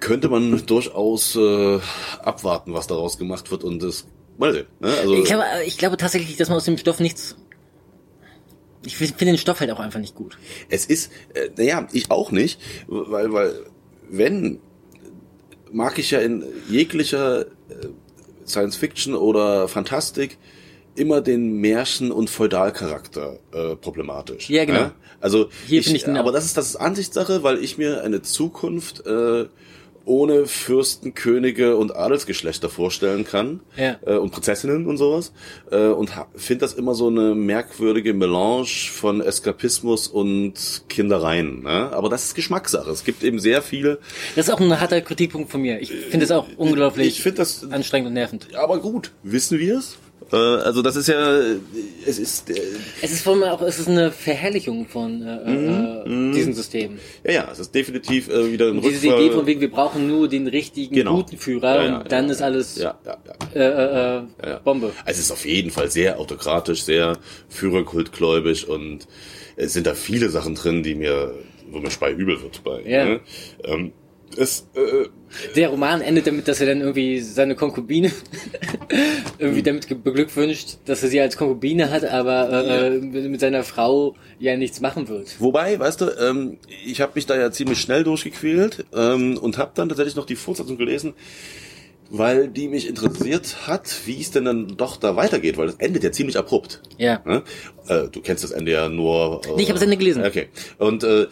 könnte 0.00 0.30
man 0.30 0.64
durchaus 0.64 1.36
äh, 1.36 1.78
abwarten, 2.22 2.72
was 2.72 2.86
daraus 2.86 3.18
gemacht 3.18 3.50
wird 3.50 3.64
und 3.64 3.82
das 3.82 4.06
mal 4.38 4.52
sehen. 4.52 4.66
Ne? 4.80 4.88
Also 4.88 5.14
Ich 5.14 5.24
glaube, 5.24 5.44
ich 5.66 5.78
glaube 5.78 5.96
tatsächlich, 5.96 6.36
dass 6.36 6.48
man 6.48 6.56
aus 6.58 6.64
dem 6.64 6.78
Stoff 6.78 7.00
nichts. 7.00 7.36
Ich 8.86 8.96
finde 8.96 9.26
den 9.26 9.38
Stoff 9.38 9.60
halt 9.60 9.70
auch 9.70 9.80
einfach 9.80 10.00
nicht 10.00 10.14
gut. 10.14 10.36
Es 10.68 10.84
ist, 10.84 11.10
äh, 11.32 11.48
naja, 11.56 11.88
ich 11.92 12.10
auch 12.10 12.30
nicht, 12.30 12.60
weil, 12.86 13.32
weil, 13.32 13.54
wenn, 14.10 14.60
mag 15.72 15.98
ich 15.98 16.10
ja 16.10 16.20
in 16.20 16.44
jeglicher 16.68 17.42
äh, 17.42 17.46
Science 18.46 18.76
Fiction 18.76 19.14
oder 19.14 19.68
Fantastik 19.68 20.36
immer 20.96 21.20
den 21.20 21.60
Märchen- 21.60 22.12
und 22.12 22.30
Feudalcharakter 22.30 23.38
äh, 23.52 23.76
problematisch. 23.76 24.48
Ja, 24.50 24.64
genau. 24.64 24.78
Ja? 24.78 24.94
Also, 25.20 25.48
Hier 25.66 25.80
ich, 25.80 25.86
finde 25.86 25.96
ich 25.98 26.04
den 26.04 26.16
aber 26.16 26.32
das 26.32 26.44
ist, 26.44 26.56
das 26.56 26.68
ist 26.68 26.76
Ansichtssache, 26.76 27.42
weil 27.42 27.62
ich 27.62 27.78
mir 27.78 28.02
eine 28.02 28.22
Zukunft 28.22 29.06
äh, 29.06 29.46
ohne 30.06 30.46
Fürsten, 30.46 31.14
Könige 31.14 31.76
und 31.76 31.96
Adelsgeschlechter 31.96 32.68
vorstellen 32.68 33.24
kann 33.24 33.60
Ja. 33.76 33.96
äh, 34.06 34.16
und 34.16 34.30
Prinzessinnen 34.30 34.86
und 34.86 34.96
sowas 34.96 35.32
äh, 35.70 35.86
und 35.86 36.10
finde 36.36 36.60
das 36.64 36.74
immer 36.74 36.94
so 36.94 37.08
eine 37.08 37.34
merkwürdige 37.34 38.14
Melange 38.14 38.66
von 38.92 39.20
Eskapismus 39.20 40.08
und 40.08 40.84
Kindereien. 40.88 41.62
Ne? 41.62 41.90
Aber 41.92 42.08
das 42.08 42.24
ist 42.26 42.34
Geschmackssache. 42.34 42.90
Es 42.90 43.04
gibt 43.04 43.22
eben 43.24 43.38
sehr 43.38 43.62
viele. 43.62 43.98
Das 44.36 44.48
ist 44.48 44.54
auch 44.54 44.60
ein 44.60 44.80
harter 44.80 45.00
Kritikpunkt 45.00 45.50
von 45.50 45.62
mir. 45.62 45.80
Ich 45.80 45.90
finde 45.90 46.24
es 46.24 46.30
auch 46.30 46.46
unglaublich 46.56 47.06
Ich 47.24 47.34
das 47.34 47.70
anstrengend 47.70 48.08
und 48.08 48.14
nervend. 48.14 48.48
aber 48.54 48.78
gut. 48.78 49.12
Wissen 49.22 49.58
wir 49.58 49.78
es? 49.78 49.96
Äh, 50.32 50.36
also 50.36 50.82
das 50.82 50.96
ist 50.96 51.08
ja, 51.08 51.38
es 52.06 52.18
ist 52.18 52.50
äh, 52.50 52.54
Es 53.02 53.12
ist 53.12 53.22
vor 53.22 53.34
allem 53.34 53.42
auch, 53.44 53.62
es 53.62 53.78
ist 53.78 53.88
eine 53.88 54.10
Verherrlichung 54.10 54.86
von 54.88 55.22
äh, 55.22 55.50
Mhm, 55.50 56.30
äh, 56.32 56.34
diesem 56.34 56.52
System. 56.54 56.98
ja 57.24 57.32
ja, 57.32 57.48
es 57.52 57.58
ist 57.58 57.74
definitiv 57.74 58.28
äh, 58.28 58.50
wieder 58.52 58.68
ein 58.68 58.80
Diese 58.80 59.06
Rückfall. 59.06 59.22
Idee 59.26 59.34
von 59.34 59.46
wegen, 59.46 59.60
wir 59.60 59.70
brauchen 59.70 60.06
nur 60.08 60.28
den 60.28 60.46
richtigen, 60.46 60.94
Genau. 60.94 61.16
guten 61.16 61.36
Führer 61.36 61.76
Ja, 61.76 61.84
ja, 61.84 61.98
und 62.00 62.10
dann 62.12 62.26
ja, 62.26 62.32
ist 62.32 62.42
alles 62.42 62.76
ja, 62.78 62.98
ja, 63.04 63.16
ja. 63.54 63.60
äh, 63.60 64.18
äh, 64.18 64.52
äh. 64.54 64.58
Bombe. 64.64 64.92
Also 65.04 65.18
es 65.18 65.26
ist 65.26 65.30
auf 65.32 65.44
jeden 65.46 65.70
Fall 65.70 65.90
sehr 65.90 66.18
autokratisch, 66.18 66.82
sehr 66.84 67.18
führerkultgläubig 67.48 68.68
und 68.68 69.06
es 69.56 69.72
sind 69.72 69.86
da 69.86 69.94
viele 69.94 70.30
Sachen 70.30 70.54
drin, 70.54 70.82
die 70.82 70.94
mir, 70.94 71.34
wo 71.70 71.78
mir 71.78 71.90
Spei 71.90 72.12
übel 72.12 72.40
wird 72.42 72.62
bei. 72.64 72.82
Ja. 72.82 73.04
Ne? 73.04 73.20
Ähm, 73.64 73.92
es, 74.38 74.66
äh, 74.74 75.08
Der 75.56 75.68
Roman 75.68 76.00
endet 76.00 76.26
damit, 76.26 76.46
dass 76.48 76.60
er 76.60 76.66
dann 76.68 76.80
irgendwie 76.80 77.20
seine 77.20 77.54
Konkubine 77.54 78.10
irgendwie 79.38 79.60
Mhm. 79.60 79.64
damit 79.64 80.04
beglückwünscht, 80.04 80.78
dass 80.84 81.02
er 81.02 81.08
sie 81.08 81.20
als 81.20 81.36
Konkubine 81.36 81.90
hat, 81.90 82.04
aber 82.04 82.50
äh, 82.50 82.96
äh, 82.96 83.00
mit 83.00 83.40
seiner 83.40 83.64
Frau 83.64 84.14
ja 84.38 84.56
nichts 84.56 84.80
machen 84.80 85.08
wird. 85.08 85.40
wobei, 85.40 85.78
weißt 85.78 86.00
du, 86.00 86.10
ähm, 86.20 86.58
ich 86.84 87.00
habe 87.00 87.12
mich 87.14 87.26
da 87.26 87.36
ja 87.36 87.50
ziemlich 87.50 87.80
schnell 87.80 88.04
durchgequält 88.04 88.84
ähm, 88.94 89.38
und 89.38 89.58
habe 89.58 89.72
dann 89.74 89.88
tatsächlich 89.88 90.16
noch 90.16 90.26
die 90.26 90.36
Fortsetzung 90.36 90.76
gelesen, 90.78 91.14
weil 92.10 92.48
die 92.48 92.68
mich 92.68 92.86
interessiert 92.88 93.66
hat, 93.66 93.90
wie 94.06 94.20
es 94.20 94.30
denn 94.30 94.44
dann 94.44 94.76
doch 94.76 94.96
da 94.98 95.16
weitergeht, 95.16 95.56
weil 95.56 95.66
das 95.66 95.76
endet 95.76 96.04
ja 96.04 96.12
ziemlich 96.12 96.36
abrupt. 96.36 96.82
Ja. 96.98 97.20
Ne? 97.24 97.42
Äh, 97.88 98.08
du 98.12 98.20
kennst 98.20 98.44
das 98.44 98.50
Ende 98.50 98.72
ja 98.72 98.88
nur. 98.88 99.40
Äh, 99.46 99.56
Nee, 99.56 99.62
ich 99.62 99.68
hab 99.68 99.76
das 99.76 99.82
Ende 99.82 99.96
gelesen. 99.96 100.24
Okay. 100.24 100.48
Und 100.78 101.02
äh, 101.02 101.26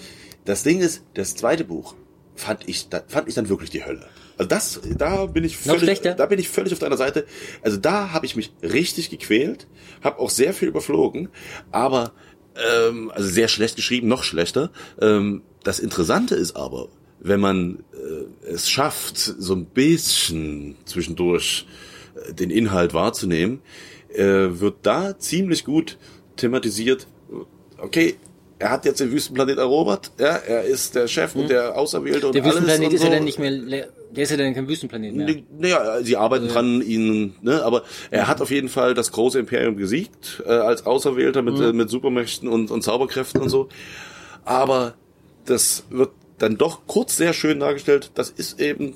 das 0.44 0.62
Ding 0.64 0.80
ist, 0.80 1.02
das 1.14 1.36
zweite 1.36 1.64
Buch 1.64 1.94
fand 2.34 2.68
ich, 2.68 2.88
da, 2.88 3.02
fand 3.06 3.28
ich 3.28 3.34
dann 3.34 3.48
wirklich 3.48 3.70
die 3.70 3.84
Hölle. 3.84 4.06
Also 4.38 4.48
das, 4.48 4.80
da 4.96 5.26
bin 5.26 5.44
ich 5.44 5.56
völlig, 5.56 6.00
da 6.00 6.26
bin 6.26 6.38
ich 6.38 6.48
völlig 6.48 6.72
auf 6.72 6.78
deiner 6.78 6.96
Seite. 6.96 7.26
Also 7.62 7.76
da 7.76 8.12
habe 8.12 8.26
ich 8.26 8.34
mich 8.34 8.52
richtig 8.62 9.10
gequält, 9.10 9.66
habe 10.02 10.18
auch 10.18 10.30
sehr 10.30 10.54
viel 10.54 10.68
überflogen, 10.68 11.28
aber 11.70 12.12
ähm, 12.56 13.10
also 13.14 13.28
sehr 13.28 13.48
schlecht 13.48 13.76
geschrieben, 13.76 14.08
noch 14.08 14.24
schlechter. 14.24 14.70
Ähm, 15.00 15.42
das 15.62 15.78
Interessante 15.78 16.34
ist 16.34 16.56
aber, 16.56 16.88
wenn 17.20 17.40
man 17.40 17.84
äh, 17.92 18.48
es 18.48 18.68
schafft, 18.68 19.16
so 19.16 19.54
ein 19.54 19.66
bisschen 19.66 20.76
zwischendurch 20.84 21.66
äh, 22.14 22.32
den 22.32 22.50
Inhalt 22.50 22.94
wahrzunehmen, 22.94 23.60
äh, 24.12 24.24
wird 24.60 24.76
da 24.82 25.18
ziemlich 25.18 25.64
gut 25.64 25.98
thematisiert. 26.36 27.06
Okay, 27.78 28.16
er 28.62 28.70
hat 28.70 28.84
jetzt 28.84 29.00
den 29.00 29.10
Wüstenplanet 29.10 29.58
erobert, 29.58 30.12
ja, 30.18 30.36
er 30.36 30.62
ist 30.62 30.94
der 30.94 31.08
Chef 31.08 31.34
und 31.34 31.50
der 31.50 31.76
Auserwählte 31.76 32.28
und. 32.28 32.34
Der 32.34 32.44
alles 32.44 32.54
Wüstenplanet 32.56 32.86
und 32.88 32.94
ist 32.94 33.00
so. 33.00 33.06
ja 33.08 33.12
dann 33.14 33.24
nicht 33.24 33.38
mehr, 33.40 33.50
le- 33.50 33.88
der 34.14 34.22
ist 34.22 34.30
ja 34.30 34.36
dann 34.36 34.54
kein 34.54 34.68
Wüstenplanet 34.68 35.14
mehr. 35.14 35.36
Naja, 35.58 36.02
sie 36.02 36.16
arbeiten 36.16 36.46
dran, 36.48 36.80
ihn, 36.80 37.34
ne, 37.42 37.62
aber 37.64 37.82
er 38.10 38.28
hat 38.28 38.40
auf 38.40 38.50
jeden 38.50 38.68
Fall 38.68 38.94
das 38.94 39.10
große 39.10 39.38
Imperium 39.38 39.76
gesiegt, 39.76 40.42
äh, 40.46 40.50
als 40.50 40.86
Auserwählter 40.86 41.42
mit, 41.42 41.58
äh, 41.58 41.72
mit 41.72 41.90
Supermächten 41.90 42.48
und, 42.48 42.70
und 42.70 42.82
Zauberkräften 42.82 43.40
und 43.40 43.48
so. 43.48 43.68
Aber 44.44 44.94
das 45.44 45.84
wird 45.90 46.10
dann 46.38 46.56
doch 46.56 46.86
kurz 46.86 47.16
sehr 47.16 47.32
schön 47.32 47.58
dargestellt, 47.60 48.10
das 48.14 48.30
ist 48.30 48.60
eben 48.60 48.94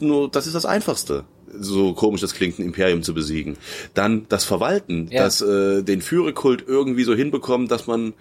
nur, 0.00 0.28
das 0.30 0.46
ist 0.46 0.54
das 0.54 0.66
Einfachste. 0.66 1.24
So 1.58 1.94
komisch 1.94 2.20
das 2.20 2.34
klingt, 2.34 2.58
ein 2.58 2.64
Imperium 2.64 3.02
zu 3.02 3.14
besiegen. 3.14 3.56
Dann 3.94 4.26
das 4.28 4.44
Verwalten, 4.44 5.08
Ja. 5.10 5.24
das 5.24 5.40
äh, 5.40 5.82
den 5.82 6.02
Führekult 6.02 6.64
irgendwie 6.66 7.04
so 7.04 7.14
hinbekommt, 7.14 7.70
dass 7.70 7.86
man 7.86 8.14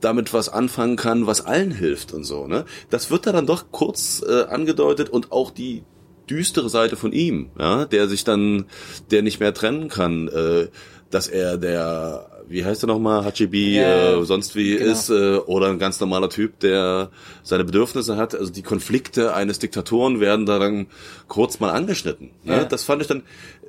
damit 0.00 0.32
was 0.32 0.48
anfangen 0.48 0.96
kann, 0.96 1.26
was 1.26 1.44
allen 1.44 1.72
hilft 1.72 2.12
und 2.12 2.24
so. 2.24 2.46
Ne? 2.46 2.64
Das 2.90 3.10
wird 3.10 3.26
da 3.26 3.32
dann 3.32 3.46
doch 3.46 3.72
kurz 3.72 4.22
äh, 4.26 4.44
angedeutet 4.44 5.10
und 5.10 5.32
auch 5.32 5.50
die 5.50 5.82
düstere 6.30 6.68
Seite 6.68 6.96
von 6.96 7.12
ihm, 7.12 7.50
ja, 7.58 7.84
der 7.86 8.06
sich 8.06 8.22
dann, 8.22 8.66
der 9.10 9.22
nicht 9.22 9.40
mehr 9.40 9.54
trennen 9.54 9.88
kann, 9.88 10.28
äh, 10.28 10.68
dass 11.10 11.26
er 11.26 11.56
der, 11.56 12.27
wie 12.48 12.64
heißt 12.64 12.84
er 12.84 12.86
nochmal, 12.86 13.24
Hachibi, 13.24 13.76
Ja, 13.76 14.18
äh, 14.20 14.24
sonst 14.24 14.56
wie 14.56 14.76
genau. 14.76 14.90
ist, 14.92 15.10
äh, 15.10 15.36
oder 15.36 15.68
ein 15.68 15.78
ganz 15.78 16.00
normaler 16.00 16.30
Typ, 16.30 16.60
der 16.60 17.10
seine 17.42 17.64
Bedürfnisse 17.64 18.16
hat. 18.16 18.34
Also 18.34 18.52
die 18.52 18.62
Konflikte 18.62 19.34
eines 19.34 19.58
Diktatoren 19.58 20.20
werden 20.20 20.46
da 20.46 20.58
dann 20.58 20.86
kurz 21.28 21.60
mal 21.60 21.70
angeschnitten. 21.72 22.30
Ne? 22.44 22.56
Ja. 22.56 22.64
Das 22.64 22.84
fand 22.84 23.02
ich 23.02 23.08
dann, 23.08 23.22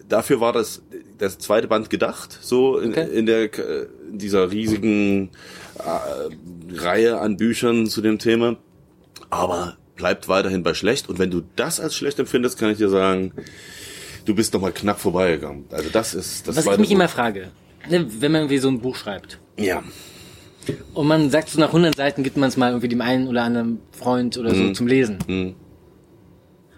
dafür 0.08 0.40
war 0.42 0.54
das, 0.54 0.82
das 1.18 1.38
zweite 1.38 1.68
Band 1.68 1.90
gedacht, 1.90 2.38
so 2.42 2.78
in, 2.78 2.92
Okay. 2.92 3.08
in 3.14 3.26
der, 3.26 3.44
äh, 3.44 3.88
in 4.12 4.18
dieser 4.18 4.52
riesigen 4.52 5.30
äh, 5.78 6.76
Reihe 6.76 7.20
an 7.20 7.38
Büchern 7.38 7.88
zu 7.88 8.02
dem 8.02 8.20
Thema. 8.20 8.58
Aber 9.30 9.78
bleibt 9.96 10.28
weiterhin 10.30 10.64
bei 10.64 10.74
schlecht. 10.74 11.10
Und 11.10 11.20
wenn 11.20 11.30
du 11.30 11.42
das 11.56 11.80
als 11.80 11.96
schlecht 11.96 12.20
empfindest, 12.20 12.58
kann 12.58 12.72
ich 12.72 12.78
dir 12.78 12.90
sagen, 12.90 13.34
du 14.26 14.34
bist 14.34 14.54
noch 14.54 14.62
mal 14.62 14.72
knapp 14.72 15.00
vorbeigegangen. 15.00 15.66
Also 15.72 15.90
das 15.92 16.14
ist 16.14 16.48
das 16.48 16.56
Was 16.56 16.66
ich 16.66 16.78
mich 16.78 16.92
immer 16.92 17.10
frage, 17.10 17.52
wenn 17.90 18.32
man 18.32 18.42
irgendwie 18.42 18.58
so 18.58 18.68
ein 18.70 18.80
Buch 18.82 18.96
schreibt 18.96 19.40
ja. 19.58 19.84
und 20.94 21.08
man 21.08 21.30
sagt 21.30 21.50
so 21.50 21.60
nach 21.60 21.68
100 21.70 21.96
Seiten 21.96 22.24
gibt 22.24 22.38
man 22.38 22.50
es 22.50 22.58
mal 22.58 22.70
irgendwie 22.70 22.90
dem 22.90 23.02
einen 23.02 23.28
oder 23.28 23.44
anderen 23.44 23.80
Freund 23.92 24.38
oder 24.38 24.54
Mhm. 24.54 24.68
so 24.68 24.74
zum 24.74 24.88
Lesen. 24.88 25.56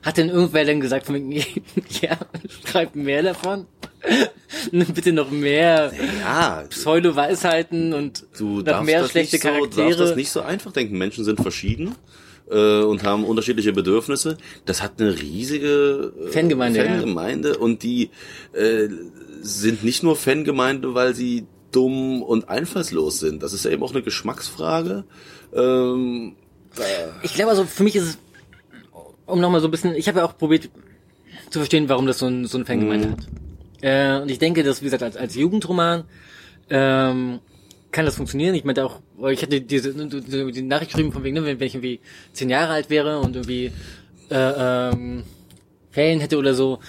Hat 0.04 0.18
denn 0.18 0.30
irgendwer 0.30 0.66
dann 0.66 0.80
gesagt 0.82 1.06
von 1.06 1.16
wegen, 1.16 1.32
ja, 2.02 2.18
schreibt 2.66 2.96
mehr 2.96 3.22
davon? 3.24 3.68
Bitte 4.72 5.12
noch 5.14 5.30
mehr 5.30 5.92
Ja, 6.24 6.64
Pseudo-Weisheiten 6.70 7.94
und 7.94 8.26
du 8.38 8.58
noch 8.58 8.64
darfst 8.64 8.86
mehr 8.88 9.02
das 9.02 9.12
schlechte 9.12 9.36
nicht 9.36 9.44
so, 9.44 9.50
du 9.50 9.54
darfst 9.60 9.76
Charaktere. 9.78 10.08
das 10.08 10.16
nicht 10.16 10.32
so 10.32 10.42
einfach 10.42 10.72
denken. 10.72 10.98
Menschen 10.98 11.24
sind 11.24 11.40
verschieden 11.40 11.94
äh, 12.50 12.82
und 12.82 13.04
haben 13.04 13.24
unterschiedliche 13.26 13.74
Bedürfnisse. 13.74 14.38
Das 14.66 14.82
hat 14.82 15.00
eine 15.00 15.20
riesige 15.22 16.14
äh, 16.20 16.32
Fangemeinde, 16.32 16.80
ja. 16.80 16.86
Fangemeinde 16.86 17.58
und 17.60 17.84
die 17.84 18.10
äh, 18.54 18.88
sind 19.42 19.84
nicht 19.84 20.04
nur 20.04 20.16
Fangemeinde, 20.16 20.94
weil 20.94 21.14
sie 21.16 21.46
dumm 21.72 22.22
und 22.22 22.50
einfallslos 22.50 23.20
sind. 23.20 23.42
Das 23.44 23.54
ist 23.54 23.66
ja 23.66 23.72
eben 23.72 23.84
auch 23.84 23.92
eine 23.92 24.02
Geschmacksfrage. 24.02 25.04
Ähm, 25.54 26.36
Ich 27.24 27.34
glaube 27.34 27.52
also, 27.52 27.66
für 27.66 27.84
mich 27.84 27.96
ist 27.96 28.04
es, 28.04 28.18
um 29.26 29.40
nochmal 29.40 29.62
so 29.62 29.68
ein 29.68 29.72
bisschen, 29.72 29.96
ich 29.96 30.08
habe 30.08 30.20
ja 30.20 30.26
auch 30.26 30.38
probiert 30.38 30.70
zu 31.50 31.60
verstehen, 31.60 31.88
warum 31.90 32.06
das 32.08 32.20
so, 32.20 32.26
ein, 32.28 32.46
so 32.46 32.58
eine 32.58 32.66
Fangemeinde 32.66 33.08
Mhm. 33.08 33.12
hat. 33.12 33.20
Äh, 33.82 34.22
und 34.22 34.30
ich 34.32 34.40
denke, 34.40 34.64
dass, 34.64 34.82
wie 34.82 34.86
gesagt, 34.86 35.04
als, 35.04 35.18
als 35.18 35.36
Jugendroman 35.36 36.04
ähm, 36.70 37.40
kann 37.92 38.06
das 38.06 38.16
funktionieren. 38.16 38.56
Ich 38.56 38.64
meinte 38.64 38.86
auch, 38.86 39.00
ich 39.32 39.42
hatte 39.42 39.60
diese 39.62 39.94
die 39.94 40.62
Nachricht 40.62 40.92
geschrieben 40.92 41.12
von 41.12 41.24
wegen, 41.24 41.36
ne, 41.36 41.44
wenn, 41.46 41.60
wenn 41.60 41.68
ich 41.68 41.76
irgendwie 41.76 42.00
zehn 42.34 42.50
Jahre 42.50 42.74
alt 42.74 42.90
wäre 42.90 43.20
und 43.20 43.36
irgendwie 43.36 43.72
äh, 44.30 44.90
ähm, 44.92 45.24
Ferien 45.92 46.20
hätte 46.22 46.38
oder 46.38 46.54
so. 46.54 46.80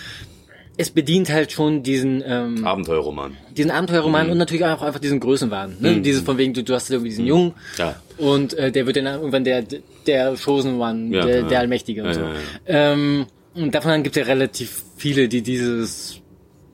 Es 0.76 0.90
bedient 0.90 1.30
halt 1.30 1.52
schon 1.52 1.82
diesen 1.82 2.22
ähm, 2.26 2.64
Abenteuerroman. 2.66 3.36
diesen 3.56 3.70
Abenteuerroman 3.70 4.30
und 4.30 4.38
natürlich 4.38 4.64
auch 4.64 4.80
einfach 4.82 5.00
diesen 5.00 5.20
Größenwahn. 5.20 5.76
Ne? 5.80 6.00
Dieses 6.00 6.22
von 6.22 6.38
wegen, 6.38 6.54
du, 6.54 6.64
du 6.64 6.72
hast 6.74 6.90
irgendwie 6.90 7.10
diesen 7.10 7.26
Jungen 7.26 7.52
Ja. 7.76 8.00
und 8.16 8.54
äh, 8.54 8.72
der 8.72 8.86
wird 8.86 8.96
dann 8.96 9.06
irgendwann 9.06 9.44
der 9.44 9.64
der 10.06 10.34
Chosen 10.42 10.80
One, 10.80 11.14
Ja, 11.14 11.24
der, 11.26 11.40
ja. 11.40 11.46
der 11.48 11.58
Allmächtige 11.60 12.02
und 12.04 12.14
so. 12.14 12.20
ja. 12.20 12.34
Ähm, 12.66 13.26
und 13.54 13.74
davon 13.74 14.02
gibt 14.02 14.16
es 14.16 14.20
ja 14.22 14.26
relativ 14.26 14.82
viele, 14.96 15.28
die 15.28 15.42
dieses 15.42 16.20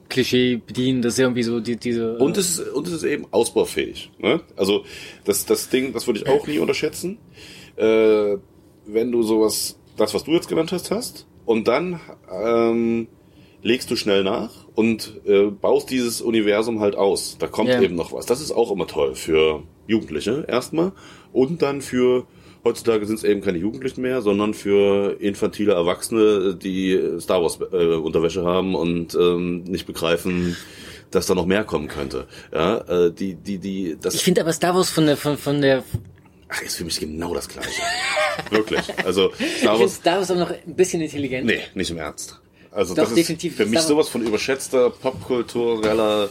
Klischee 0.08 0.60
bedienen, 0.64 1.02
das 1.02 1.14
ist 1.14 1.18
ja 1.18 1.24
irgendwie 1.24 1.42
so 1.42 1.58
die, 1.60 1.76
diese 1.76 2.16
Und 2.18 2.38
es 2.38 2.50
ist, 2.58 2.68
und 2.72 2.86
es 2.86 2.94
ist 2.94 3.02
eben 3.02 3.26
ausbaufähig. 3.32 4.10
Ne? 4.18 4.40
Also 4.56 4.84
das, 5.24 5.44
das 5.44 5.68
Ding, 5.70 5.92
das 5.92 6.06
würde 6.06 6.20
ich 6.20 6.28
auch 6.28 6.46
nie 6.46 6.58
unterschätzen. 6.60 7.18
Äh, 7.76 8.36
wenn 8.86 9.12
du 9.12 9.22
sowas, 9.22 9.76
das, 9.96 10.14
was 10.14 10.24
du 10.24 10.30
jetzt 10.32 10.48
genannt 10.48 10.70
hast, 10.72 10.90
hast, 10.92 11.26
und 11.44 11.66
dann 11.68 12.00
ähm, 12.32 13.08
legst 13.62 13.90
du 13.90 13.96
schnell 13.96 14.22
nach 14.24 14.50
und 14.74 15.20
äh, 15.26 15.46
baust 15.46 15.90
dieses 15.90 16.20
Universum 16.20 16.80
halt 16.80 16.94
aus. 16.96 17.36
Da 17.38 17.46
kommt 17.48 17.70
Ja. 17.70 17.80
eben 17.82 17.96
noch 17.96 18.12
was. 18.12 18.26
Das 18.26 18.40
ist 18.40 18.52
auch 18.52 18.70
immer 18.70 18.86
toll 18.86 19.14
für 19.14 19.62
Jugendliche 19.86 20.44
erstmal 20.48 20.92
und 21.32 21.62
dann 21.62 21.80
für 21.82 22.26
Heutzutage 22.64 23.06
sind 23.06 23.14
es 23.16 23.24
eben 23.24 23.40
keine 23.40 23.56
Jugendlichen 23.56 24.02
mehr, 24.02 24.20
sondern 24.20 24.52
für 24.52 25.16
infantile 25.20 25.72
Erwachsene, 25.74 26.56
die 26.56 27.00
Star 27.20 27.40
Wars 27.40 27.60
äh, 27.72 27.94
Unterwäsche 27.94 28.44
haben 28.44 28.74
und 28.74 29.14
ähm, 29.14 29.62
nicht 29.62 29.86
begreifen, 29.86 30.56
dass 31.12 31.26
da 31.26 31.36
noch 31.36 31.46
mehr 31.46 31.62
kommen 31.64 31.86
könnte. 31.86 32.26
Ja, 32.52 32.78
äh, 33.06 33.12
die, 33.12 33.36
die, 33.36 33.58
die, 33.58 33.96
das 33.98 34.16
ich 34.16 34.24
finde 34.24 34.40
aber 34.40 34.52
Star 34.52 34.74
Wars 34.74 34.90
von 34.90 35.06
der 35.06 35.16
von, 35.16 35.38
von 35.38 35.60
der 35.62 35.84
ach, 36.48 36.60
ist 36.60 36.76
für 36.76 36.84
mich 36.84 36.98
genau 36.98 37.32
das 37.32 37.48
Gleiche. 37.48 37.80
Wirklich. 38.50 38.80
Also 39.04 39.30
Star 39.34 39.40
ich 39.40 39.58
finde 39.60 39.78
Wars, 39.80 39.94
Star 39.94 40.16
Wars 40.18 40.30
auch 40.32 40.36
noch 40.36 40.50
ein 40.50 40.74
bisschen 40.74 41.00
intelligent. 41.00 41.46
nee, 41.46 41.60
nicht 41.74 41.90
im 41.92 41.98
Ernst. 41.98 42.40
Also 42.78 42.94
Doch, 42.94 43.02
das 43.02 43.10
ist 43.10 43.18
definitiv. 43.18 43.56
für 43.56 43.66
mich 43.66 43.80
sowas 43.80 44.08
von 44.08 44.22
überschätzter, 44.22 44.90
popkultureller, 44.90 46.28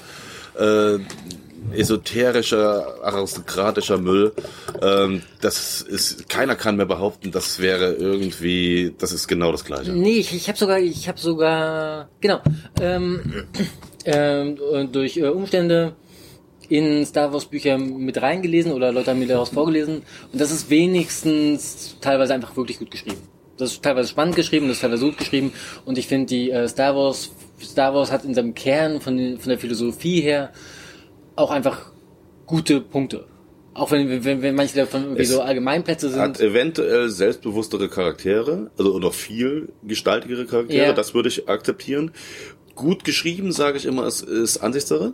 äh, 0.57 0.97
esoterischer, 1.77 3.03
aristokratischer 3.03 3.97
Müll. 3.97 4.31
Ähm, 4.81 5.23
das 5.41 5.81
ist, 5.81 6.29
keiner 6.29 6.55
kann 6.55 6.77
mehr 6.77 6.85
behaupten, 6.85 7.31
das 7.31 7.59
wäre 7.59 7.95
irgendwie, 7.95 8.93
das 8.97 9.11
ist 9.11 9.27
genau 9.27 9.51
das 9.51 9.65
Gleiche. 9.65 9.91
Nee, 9.91 10.19
ich, 10.19 10.33
ich 10.33 10.47
habe 10.47 10.57
sogar, 10.57 10.79
ich 10.79 11.09
habe 11.09 11.19
sogar, 11.19 12.07
genau, 12.21 12.39
ähm, 12.79 13.43
ähm, 14.05 14.57
durch 14.93 15.17
äh, 15.17 15.27
Umstände 15.27 15.97
in 16.69 17.05
Star 17.05 17.33
Wars 17.33 17.43
Bücher 17.43 17.77
mit 17.77 18.21
reingelesen 18.21 18.71
oder 18.71 18.93
Leute 18.93 19.11
haben 19.11 19.19
mir 19.19 19.27
daraus 19.27 19.49
vorgelesen 19.49 20.03
und 20.31 20.39
das 20.39 20.51
ist 20.51 20.69
wenigstens 20.69 21.97
teilweise 21.99 22.33
einfach 22.33 22.55
wirklich 22.55 22.79
gut 22.79 22.89
geschrieben. 22.89 23.17
Das 23.57 23.71
ist 23.71 23.83
teilweise 23.83 24.09
spannend 24.09 24.35
geschrieben, 24.35 24.67
das 24.67 24.77
ist 24.77 24.81
teilweise 24.81 25.05
gut 25.05 25.17
geschrieben 25.17 25.51
und 25.85 25.97
ich 25.97 26.07
finde 26.07 26.27
die 26.27 26.51
äh, 26.51 26.67
Star 26.67 26.95
Wars 26.95 27.31
Star 27.61 27.93
Wars 27.93 28.11
hat 28.11 28.23
in 28.23 28.35
seinem 28.35 28.53
Kern 28.53 29.01
von, 29.01 29.37
von 29.39 29.49
der 29.49 29.57
Philosophie 29.57 30.21
her 30.21 30.51
auch 31.35 31.49
einfach 31.51 31.91
gute 32.45 32.81
Punkte. 32.81 33.25
Auch 33.73 33.91
wenn, 33.91 34.23
wenn, 34.23 34.41
wenn 34.41 34.55
manche 34.55 34.75
davon 34.75 35.03
irgendwie 35.03 35.21
Es 35.23 35.29
so 35.29 35.41
Allgemeinplätze 35.41 36.09
sind. 36.09 36.19
Hat 36.19 36.39
eventuell 36.39 37.09
selbstbewusstere 37.09 37.89
Charaktere, 37.89 38.71
also 38.77 38.93
oder 38.93 39.11
viel 39.11 39.69
gestaltigere 39.83 40.45
Charaktere, 40.45 40.87
Ja. 40.87 40.93
das 40.93 41.13
würde 41.13 41.29
ich 41.29 41.47
akzeptieren. 41.47 42.11
Gut 42.73 43.03
geschrieben, 43.03 43.51
sage 43.51 43.77
ich 43.77 43.85
immer, 43.85 44.03
es 44.05 44.21
ist 44.21 44.57
Ansichtssache. 44.57 45.13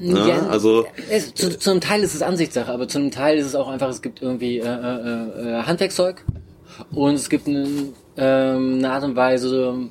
Ja, 0.00 0.48
also- 0.48 0.86
es, 1.08 1.34
zu, 1.34 1.56
zu 1.56 1.70
einem 1.70 1.80
Teil 1.80 2.02
ist 2.02 2.14
es 2.14 2.22
Ansichtssache, 2.22 2.70
aber 2.72 2.88
zu 2.88 2.98
einem 2.98 3.12
Teil 3.12 3.38
ist 3.38 3.46
es 3.46 3.54
auch 3.54 3.68
einfach, 3.68 3.88
es 3.88 4.02
gibt 4.02 4.22
irgendwie 4.22 4.58
äh, 4.58 4.62
äh, 4.64 5.58
äh, 5.60 5.62
Handwerkszeug 5.62 6.24
und 6.92 7.14
es 7.14 7.28
gibt 7.28 7.46
eine, 7.46 7.66
ähm, 8.16 8.74
eine 8.78 8.90
Art 8.90 9.04
und 9.04 9.16
Weise, 9.16 9.88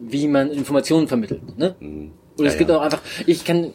wie 0.00 0.28
man 0.28 0.50
Informationen 0.50 1.08
vermittelt. 1.08 1.58
Ne? 1.58 1.74
Und 1.80 2.12
es 2.36 2.40
Mhm. 2.40 2.44
Ja, 2.44 2.54
gibt 2.54 2.70
ja. 2.70 2.78
auch 2.78 2.82
einfach, 2.82 3.00
ich 3.26 3.44
kann 3.44 3.72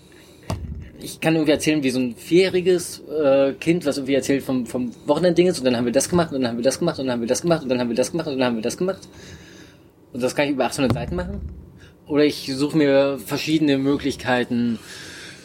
ich 0.99 1.21
kann 1.21 1.35
irgendwie 1.35 1.51
erzählen, 1.51 1.83
wie 1.83 1.91
so 1.91 1.99
ein 1.99 2.15
vierjähriges 2.15 3.03
äh, 3.07 3.53
Kind, 3.53 3.85
was 3.85 3.97
irgendwie 3.97 4.15
erzählt 4.15 4.43
vom, 4.43 4.65
vom 4.65 4.91
Wochenenddinges 5.05 5.59
und 5.59 5.65
dann 5.65 5.77
haben 5.77 5.85
wir 5.85 5.91
das 5.91 6.09
gemacht 6.09 6.33
und 6.33 6.41
dann 6.41 6.49
haben 6.49 6.57
wir 6.57 6.63
das 6.63 6.79
gemacht 6.79 6.97
und 6.97 7.05
dann 7.05 7.13
haben 7.13 7.21
wir 7.21 7.27
das 7.27 7.41
gemacht 7.43 7.61
und 7.61 7.69
dann 7.69 7.79
haben 7.79 7.89
wir 7.89 7.95
das 7.95 8.11
gemacht 8.11 8.27
und 8.27 8.39
dann 8.39 8.47
haben 8.47 8.55
wir 8.55 8.63
das 8.63 8.77
gemacht. 8.77 9.07
Und 10.11 10.23
das 10.23 10.35
kann 10.35 10.45
ich 10.45 10.51
über 10.53 10.65
800 10.65 10.93
Seiten 10.93 11.15
machen. 11.15 11.41
Oder 12.07 12.23
ich 12.23 12.51
suche 12.55 12.77
mir 12.77 13.19
verschiedene 13.23 13.77
Möglichkeiten, 13.77 14.79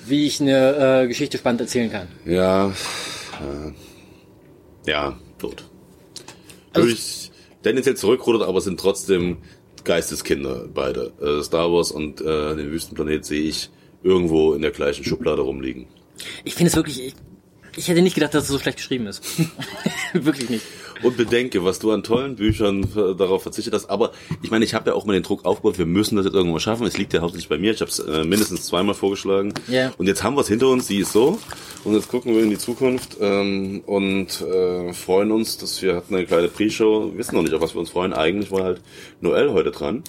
wie 0.06 0.26
ich 0.26 0.40
eine 0.40 1.02
äh, 1.02 1.06
Geschichte 1.06 1.36
spannend 1.36 1.60
erzählen 1.60 1.92
kann. 1.92 2.08
Ja, 2.24 2.68
äh, 2.68 4.90
ja, 4.90 5.18
tot. 5.38 5.64
Also- 6.72 6.88
ich 6.88 7.30
tendenziell 7.62 7.96
zurückrudert, 7.96 8.42
aber 8.42 8.60
sind 8.60 8.78
trotzdem 8.80 9.38
Geisteskinder, 9.84 10.68
beide. 10.72 11.12
Äh, 11.20 11.42
Star 11.42 11.72
Wars 11.72 11.90
und 11.90 12.20
äh, 12.20 12.56
den 12.56 12.70
Wüstenplanet 12.70 13.24
sehe 13.24 13.42
ich 13.42 13.70
irgendwo 14.02 14.54
in 14.54 14.62
der 14.62 14.70
gleichen 14.70 15.04
Schublade 15.04 15.42
rumliegen. 15.42 15.86
Ich 16.44 16.54
finde 16.54 16.70
es 16.70 16.76
wirklich, 16.76 17.00
ich, 17.04 17.14
ich 17.76 17.88
hätte 17.88 18.02
nicht 18.02 18.14
gedacht, 18.14 18.34
dass 18.34 18.44
es 18.44 18.50
so 18.50 18.58
schlecht 18.58 18.78
geschrieben 18.78 19.06
ist. 19.06 19.22
wirklich 20.12 20.50
nicht. 20.50 20.64
Und 21.02 21.16
bedenke, 21.16 21.64
was 21.64 21.78
du 21.78 21.90
an 21.90 22.02
tollen 22.02 22.36
Büchern 22.36 22.86
darauf 22.94 23.42
verzichtet 23.42 23.74
hast. 23.74 23.90
Aber 23.90 24.12
ich 24.42 24.50
meine, 24.50 24.64
ich 24.64 24.74
habe 24.74 24.90
ja 24.90 24.96
auch 24.96 25.04
mal 25.04 25.14
den 25.14 25.22
Druck 25.22 25.44
aufgebaut, 25.44 25.78
wir 25.78 25.86
müssen 25.86 26.16
das 26.16 26.24
jetzt 26.24 26.34
irgendwann 26.34 26.54
mal 26.54 26.60
schaffen. 26.60 26.86
Es 26.86 26.96
liegt 26.98 27.12
ja 27.12 27.20
hauptsächlich 27.20 27.48
bei 27.48 27.58
mir. 27.58 27.72
Ich 27.72 27.80
habe 27.80 27.90
es 27.90 27.98
äh, 27.98 28.24
mindestens 28.24 28.66
zweimal 28.66 28.94
vorgeschlagen. 28.94 29.52
Ja. 29.68 29.92
Und 29.98 30.06
jetzt 30.06 30.22
haben 30.22 30.36
wir 30.36 30.42
es 30.42 30.48
hinter 30.48 30.68
uns, 30.68 30.86
sie 30.86 30.98
ist 30.98 31.12
so. 31.12 31.38
Und 31.84 31.94
jetzt 31.94 32.08
gucken 32.08 32.34
wir 32.34 32.42
in 32.42 32.50
die 32.50 32.58
Zukunft 32.58 33.16
ähm, 33.20 33.82
und 33.86 34.40
äh, 34.40 34.92
freuen 34.92 35.32
uns, 35.32 35.58
dass 35.58 35.82
wir 35.82 35.96
hatten 35.96 36.14
eine 36.14 36.26
kleine 36.26 36.48
Pre-Show. 36.48 37.10
Wir 37.12 37.18
wissen 37.18 37.34
noch 37.34 37.42
nicht, 37.42 37.54
auf 37.54 37.60
was 37.60 37.74
wir 37.74 37.80
uns 37.80 37.90
freuen. 37.90 38.12
Eigentlich 38.12 38.50
war 38.50 38.64
halt 38.64 38.80
Noel 39.20 39.52
heute 39.52 39.72
dran. 39.72 40.04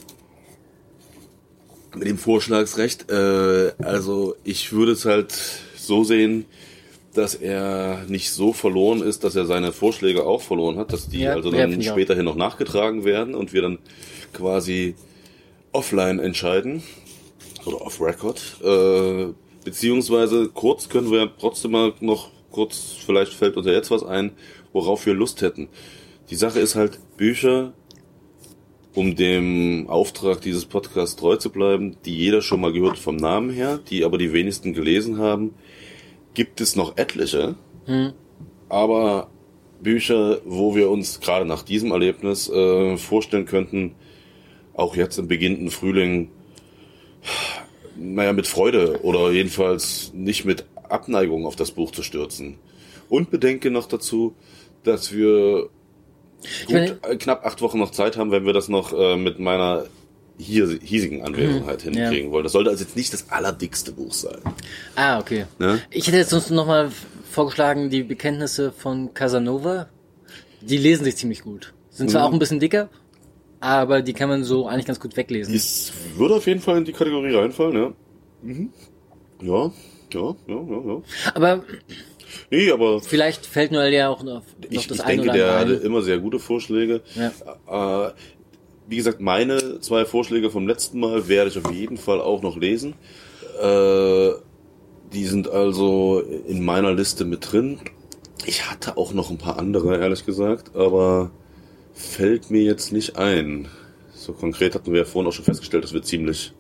Mit 1.95 2.08
dem 2.08 2.17
Vorschlagsrecht. 2.17 3.10
Äh, 3.10 3.71
also 3.79 4.36
ich 4.43 4.71
würde 4.71 4.91
es 4.91 5.06
halt 5.06 5.34
so 5.75 6.03
sehen, 6.03 6.45
dass 7.13 7.36
er 7.36 8.06
nicht 8.08 8.32
so 8.32 8.54
verloren 8.54 9.02
ist, 9.02 9.23
dass 9.23 9.36
er 9.36 9.45
seine 9.45 9.71
Vorschläge 9.71 10.26
auch 10.26 10.41
verloren 10.41 10.78
hat, 10.78 10.91
dass 10.93 11.08
die 11.08 11.19
Ja, 11.21 11.34
also 11.34 11.52
ja, 11.52 11.67
dann 11.67 11.80
auch. 11.80 11.84
späterhin 11.84 12.26
noch 12.26 12.36
nachgetragen 12.36 13.06
werden 13.06 13.36
und 13.36 13.54
wir 13.54 13.62
dann 13.62 13.80
quasi 14.34 14.95
offline 15.71 16.19
entscheiden 16.19 16.84
oder 17.65 17.82
off 17.82 18.02
record. 18.02 18.41
Äh, 18.63 19.34
beziehungsweise 19.63 20.49
kurz 20.49 20.89
können 20.89 21.12
wir 21.12 21.32
trotzdem 21.39 21.71
mal 21.71 21.93
noch 21.99 22.30
kurz, 22.52 22.95
vielleicht 23.06 23.34
fällt 23.34 23.58
uns 23.58 23.67
ja 23.67 23.73
jetzt 23.73 23.91
was 23.91 24.04
ein, 24.04 24.32
worauf 24.71 25.06
wir 25.06 25.13
Lust 25.13 25.41
hätten. 25.41 25.69
Die 26.30 26.36
Sache 26.36 26.60
ist 26.60 26.76
halt, 26.76 26.99
Bücher, 27.17 27.73
um 28.95 29.15
dem 29.15 29.88
Auftrag 29.89 30.41
dieses 30.41 30.65
Podcasts 30.65 31.15
treu 31.15 31.36
zu 31.36 31.49
bleiben, 31.52 31.97
die 32.06 32.15
jeder 32.15 32.41
schon 32.41 32.62
mal 32.62 32.71
gehört 32.71 32.97
vom 32.97 33.15
Namen 33.15 33.49
her, 33.49 33.80
die 33.89 34.04
aber 34.06 34.17
die 34.17 34.34
wenigsten 34.34 34.73
gelesen 34.73 35.17
haben, 35.17 35.56
gibt 36.34 36.62
es 36.62 36.76
noch 36.76 36.98
etliche. 36.98 37.56
Aber 38.69 39.30
Bücher, 39.82 40.39
wo 40.46 40.76
wir 40.76 40.89
uns 40.89 41.19
gerade 41.19 41.46
nach 41.46 41.63
diesem 41.63 41.91
Erlebnis 41.91 42.50
äh, 42.50 42.98
vorstellen 42.98 43.46
könnten, 43.46 43.96
auch 44.74 44.96
jetzt 44.96 45.17
im 45.19 45.28
beginnenden 45.28 45.69
Frühling, 45.69 46.30
naja, 47.96 48.34
mit 48.34 48.48
Freude 48.48 49.02
oder 49.04 49.32
jedenfalls 49.32 50.12
nicht 50.13 50.46
mit 50.46 50.65
Abneigung 50.89 51.46
auf 51.46 51.56
das 51.56 51.72
Buch 51.72 51.91
zu 51.91 52.02
stürzen. 52.04 52.58
Und 53.10 53.30
bedenke 53.30 53.69
noch 53.69 53.88
dazu, 53.88 54.34
dass 54.84 55.13
wir 55.13 55.69
gut 56.65 56.74
meine- 56.74 56.98
äh, 57.04 57.15
knapp 57.17 57.46
acht 57.46 57.62
Wochen 57.62 57.78
noch 57.80 57.91
Zeit 57.91 58.17
haben, 58.17 58.32
wenn 58.32 58.46
wir 58.46 58.54
das 58.54 58.69
noch 58.69 58.93
äh, 58.93 59.15
mit 59.17 59.39
meiner 59.39 59.86
hier, 60.38 60.67
hiesigen 60.82 61.24
Anwesenheit 61.24 61.86
Mhm. 61.86 61.93
hinkriegen 61.93 62.32
wollen. 62.32 62.43
Das 62.43 62.54
sollte 62.54 62.69
also 62.69 62.84
jetzt 62.84 62.96
nicht 62.96 63.13
das 63.13 63.30
allerdickste 63.30 63.91
Buch 63.91 64.13
sein. 64.13 64.39
Ah, 64.96 65.19
okay. 65.19 65.46
Ne? 65.60 65.80
Ich 65.91 66.08
hätte 66.08 66.17
jetzt 66.17 66.32
sonst 66.32 66.50
nochmal 66.50 66.91
vorgeschlagen, 67.30 67.89
die 67.89 68.04
Bekenntnisse 68.04 68.72
von 68.72 69.13
Casanova. 69.13 69.88
Die 70.62 70.78
lesen 70.78 71.04
sich 71.04 71.15
ziemlich 71.17 71.41
gut. 71.43 71.74
Sind 71.89 72.10
zwar 72.10 72.22
Mhm. 72.22 72.28
auch 72.28 72.34
ein 72.34 72.39
bisschen 72.39 72.60
dicker, 72.60 72.89
aber 73.60 74.02
die 74.02 74.13
kann 74.13 74.30
man 74.30 74.43
so 74.43 74.67
eigentlich 74.67 74.86
ganz 74.86 75.00
gut 75.00 75.15
weglesen. 75.17 75.54
Es 75.54 75.91
würde 76.15 76.36
auf 76.36 76.48
jeden 76.48 76.62
Fall 76.62 76.78
in 76.78 76.86
die 76.86 76.93
Kategorie 76.93 77.36
reinfallen, 77.36 77.76
ja. 77.76 77.93
Mhm. 78.41 78.69
Ja, 79.41 79.72
ja, 80.13 80.36
ja, 80.48 80.56
ja, 80.56 80.82
ja. 80.88 81.02
Aber 81.36 81.63
Nee, 82.50 82.72
aber 82.72 83.00
vielleicht 83.00 83.46
fällt 83.46 83.72
Noel 83.72 83.93
ja 83.93 84.10
auch 84.10 84.24
noch, 84.24 84.41
noch 84.41 84.43
ich, 84.72 84.88
das 84.88 84.98
ich 85.00 85.04
denke, 85.04 85.32
der 85.32 85.52
andere 85.58 85.76
hatte 85.76 85.86
immer 85.86 86.02
sehr 86.02 86.17
gute 86.17 86.39
Vorschläge. 86.39 87.02
Ja. 87.15 88.08
Äh, 88.08 88.12
wie 88.88 88.98
gesagt, 88.98 89.22
meine 89.22 89.80
zwei 89.80 90.06
Vorschläge 90.06 90.50
vom 90.50 90.67
letzten 90.67 91.00
Mal 91.00 91.28
werde 91.28 91.50
ich 91.50 91.58
auf 91.58 91.72
jeden 91.72 91.98
Fall 91.98 92.22
auch 92.22 92.41
noch 92.41 92.58
lesen. 92.58 92.93
Äh, 93.62 94.32
die 95.13 95.26
sind 95.26 95.50
also 95.50 96.22
in 96.48 96.63
meiner 96.65 96.93
Liste 96.93 97.26
mit 97.26 97.52
drin. 97.52 97.80
Ich 98.46 98.69
hatte 98.69 98.98
auch 98.98 99.13
noch 99.13 99.30
ein 99.30 99.38
paar 99.38 99.60
andere, 99.60 99.98
ehrlich 99.98 100.26
gesagt, 100.26 100.76
aber 100.76 101.32
fällt 101.93 102.52
mir 102.52 102.63
jetzt 102.63 102.91
nicht 102.91 103.17
ein. 103.17 103.67
So 104.13 104.34
konkret 104.34 104.76
hatten 104.76 104.91
wir 104.91 105.00
ja 105.00 105.06
vorhin 105.06 105.30
auch 105.30 105.34
schon 105.34 105.46
festgestellt, 105.46 105.84
dass 105.84 105.93
wir 105.93 106.02
ziemlich 106.02 106.54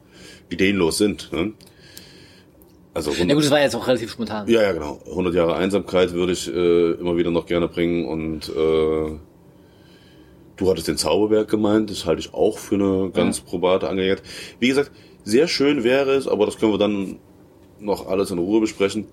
ideenlos 0.49 0.97
sind. 0.97 1.31
Ne? 1.33 1.53
Also 2.93 3.09
Ja 3.11 3.17
100, 3.17 3.35
gut, 3.35 3.43
das 3.45 3.51
war 3.51 3.59
jetzt 3.59 3.75
auch 3.75 3.87
relativ 3.87 4.11
spontan. 4.11 4.47
ja, 4.47 4.61
ja, 4.61 4.71
genau. 4.71 5.01
100 5.07 5.33
Jahre 5.33 5.55
Einsamkeit 5.55 6.13
würde 6.13 6.33
ich 6.33 6.47
äh, 6.47 6.91
immer 6.91 7.17
wieder 7.17 7.31
noch 7.31 7.47
gerne 7.47 7.67
bringen 7.67 8.05
und 8.05 8.49
äh, 8.49 9.17
du 10.57 10.69
hattest 10.69 10.87
den 10.87 10.97
Zauberberg 10.97 11.49
gemeint, 11.49 11.89
das 11.89 12.05
halte 12.05 12.19
ich 12.21 12.33
auch 12.33 12.57
für 12.57 12.75
eine 12.75 13.11
ganz 13.11 13.41
probate 13.41 13.89
Angelegenheit. 13.89 14.23
Wie 14.59 14.67
gesagt, 14.67 14.91
sehr 15.23 15.47
schön 15.47 15.83
wäre 15.83 16.11
es, 16.11 16.27
aber 16.27 16.45
das 16.45 16.57
können 16.57 16.73
wir 16.73 16.77
dann 16.77 17.17
noch 17.79 18.07
alles 18.07 18.31
in 18.31 18.37
Ruhe 18.39 18.61
besprechen, 18.61 19.07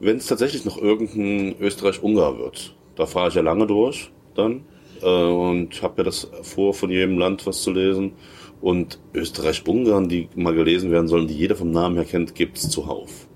wenn 0.00 0.16
es 0.16 0.26
tatsächlich 0.26 0.64
noch 0.64 0.80
irgendein 0.80 1.56
Österreich-Ungar 1.60 2.38
wird. 2.38 2.74
Da 2.96 3.06
fahre 3.06 3.28
ich 3.28 3.34
ja 3.34 3.42
lange 3.42 3.66
durch 3.66 4.10
dann 4.34 4.64
äh, 5.02 5.06
und 5.06 5.82
habe 5.82 5.94
ja 5.98 6.04
das 6.04 6.30
vor, 6.42 6.74
von 6.74 6.90
jedem 6.90 7.18
Land 7.18 7.46
was 7.46 7.62
zu 7.62 7.72
lesen. 7.72 8.12
Und 8.60 8.98
Österreich-Ungarn, 9.12 10.08
die 10.08 10.28
mal 10.36 10.54
gelesen 10.54 10.90
werden 10.90 11.08
sollen, 11.08 11.28
die 11.28 11.34
jeder 11.34 11.54
vom 11.54 11.70
Namen 11.70 11.96
her 11.96 12.04
kennt, 12.04 12.34
gibt's 12.34 12.70
zuhauf. 12.70 13.28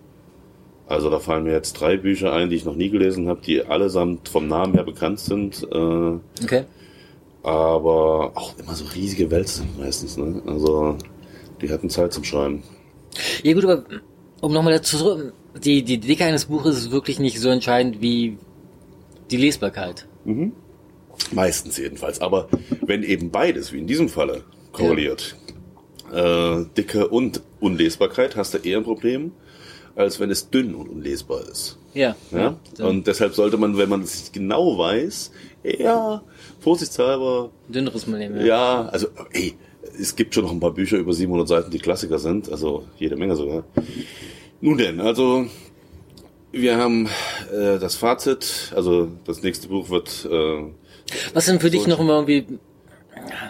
Also 0.86 1.10
da 1.10 1.18
fallen 1.18 1.44
mir 1.44 1.52
jetzt 1.52 1.74
drei 1.74 1.98
Bücher 1.98 2.32
ein, 2.32 2.48
die 2.48 2.56
ich 2.56 2.64
noch 2.64 2.74
nie 2.74 2.88
gelesen 2.88 3.28
habe, 3.28 3.42
die 3.42 3.62
allesamt 3.62 4.28
vom 4.30 4.48
Namen 4.48 4.72
her 4.72 4.84
bekannt 4.84 5.20
sind, 5.20 5.66
äh, 5.70 6.18
Okay. 6.42 6.64
Aber 7.48 8.32
auch 8.34 8.58
immer 8.58 8.74
so 8.74 8.84
riesige 8.84 9.30
Wälzer 9.30 9.64
meistens. 9.78 10.16
Ne? 10.16 10.42
Also 10.46 10.96
die 11.60 11.70
hatten 11.70 11.90
Zeit 11.90 12.12
zum 12.12 12.24
Schreiben. 12.24 12.62
Ja 13.42 13.52
gut, 13.54 13.64
aber 13.64 13.84
um 14.40 14.52
nochmal 14.52 14.74
dazu 14.74 14.98
zurück, 14.98 15.32
die, 15.62 15.82
die 15.82 15.98
Dicke 15.98 16.24
eines 16.24 16.46
Buches 16.46 16.76
ist 16.76 16.90
wirklich 16.90 17.18
nicht 17.18 17.40
so 17.40 17.48
entscheidend 17.48 18.00
wie 18.00 18.38
die 19.30 19.36
Lesbarkeit. 19.36 20.06
Meistens 21.32 21.78
jedenfalls. 21.78 22.20
Aber 22.20 22.48
wenn 22.82 23.02
eben 23.02 23.30
beides, 23.30 23.72
wie 23.72 23.78
in 23.78 23.86
diesem 23.86 24.08
Falle, 24.08 24.44
korreliert, 24.72 25.36
äh, 26.12 26.64
Dicke 26.76 27.08
und 27.08 27.42
Unlesbarkeit, 27.60 28.36
hast 28.36 28.54
du 28.54 28.58
eher 28.58 28.78
ein 28.78 28.84
Problem, 28.84 29.32
als 29.98 30.20
wenn 30.20 30.30
es 30.30 30.48
dünn 30.48 30.74
und 30.74 30.88
unlesbar 30.88 31.40
ist. 31.50 31.76
Ja. 31.92 32.14
Ja? 32.30 32.56
Und 32.78 33.06
deshalb 33.06 33.34
sollte 33.34 33.56
man, 33.56 33.76
wenn 33.76 33.88
man 33.88 34.02
es 34.02 34.30
genau 34.32 34.78
weiß, 34.78 35.32
eher 35.64 36.22
vorsichtshalber, 36.60 37.50
dünneres 37.68 38.06
mal 38.06 38.18
nehmen. 38.18 38.46
ja, 38.46 38.86
also, 38.86 39.08
ey, 39.32 39.54
es 39.98 40.14
gibt 40.14 40.34
schon 40.34 40.44
noch 40.44 40.52
ein 40.52 40.60
paar 40.60 40.72
Bücher 40.72 40.98
über 40.98 41.12
700 41.12 41.48
Seiten, 41.48 41.70
die 41.70 41.80
Klassiker 41.80 42.18
sind, 42.18 42.50
also 42.50 42.84
jede 42.96 43.16
Menge 43.16 43.34
sogar. 43.34 43.64
Nun 44.60 44.78
denn, 44.78 45.00
also, 45.00 45.46
wir 46.52 46.76
haben 46.76 47.06
äh, 47.52 47.78
das 47.80 47.96
Fazit, 47.96 48.72
also 48.76 49.08
das 49.24 49.42
nächste 49.42 49.66
Buch 49.68 49.90
wird, 49.90 50.28
äh, 50.30 50.62
Was 51.34 51.46
denn 51.46 51.58
für 51.58 51.70
dich 51.70 51.88
noch 51.88 51.98
immer 51.98 52.14
irgendwie, 52.14 52.46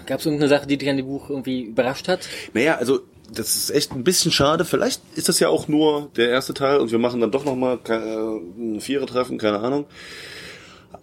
gab 0.07 0.21
es 0.21 0.27
irgendeine 0.27 0.49
Sache, 0.49 0.67
die 0.67 0.79
dich 0.79 0.89
an 0.89 0.97
dem 0.97 1.07
Buch 1.07 1.29
irgendwie 1.29 1.65
überrascht 1.65 2.09
hat? 2.09 2.21
naja, 2.55 2.77
also, 2.77 3.01
das 3.31 3.57
ist 3.57 3.71
echt 3.71 3.93
ein 3.93 4.05
bisschen 4.05 4.33
schade. 4.33 4.65
Vielleicht 4.65 5.03
ist 5.15 5.29
das 5.29 5.41
ja 5.41 5.49
auch 5.49 5.69
nur 5.69 6.11
der 6.17 6.31
erste 6.31 6.55
Teil 6.55 6.79
und 6.79 6.91
wir 6.91 6.99
machen 6.99 7.21
dann 7.21 7.31
doch 7.31 7.45
nochmal 7.45 7.79
äh, 7.89 7.93
ein 7.93 8.81
Vierer-Treffen, 8.81 9.39
keine 9.39 9.61
Ahnung. 9.61 9.87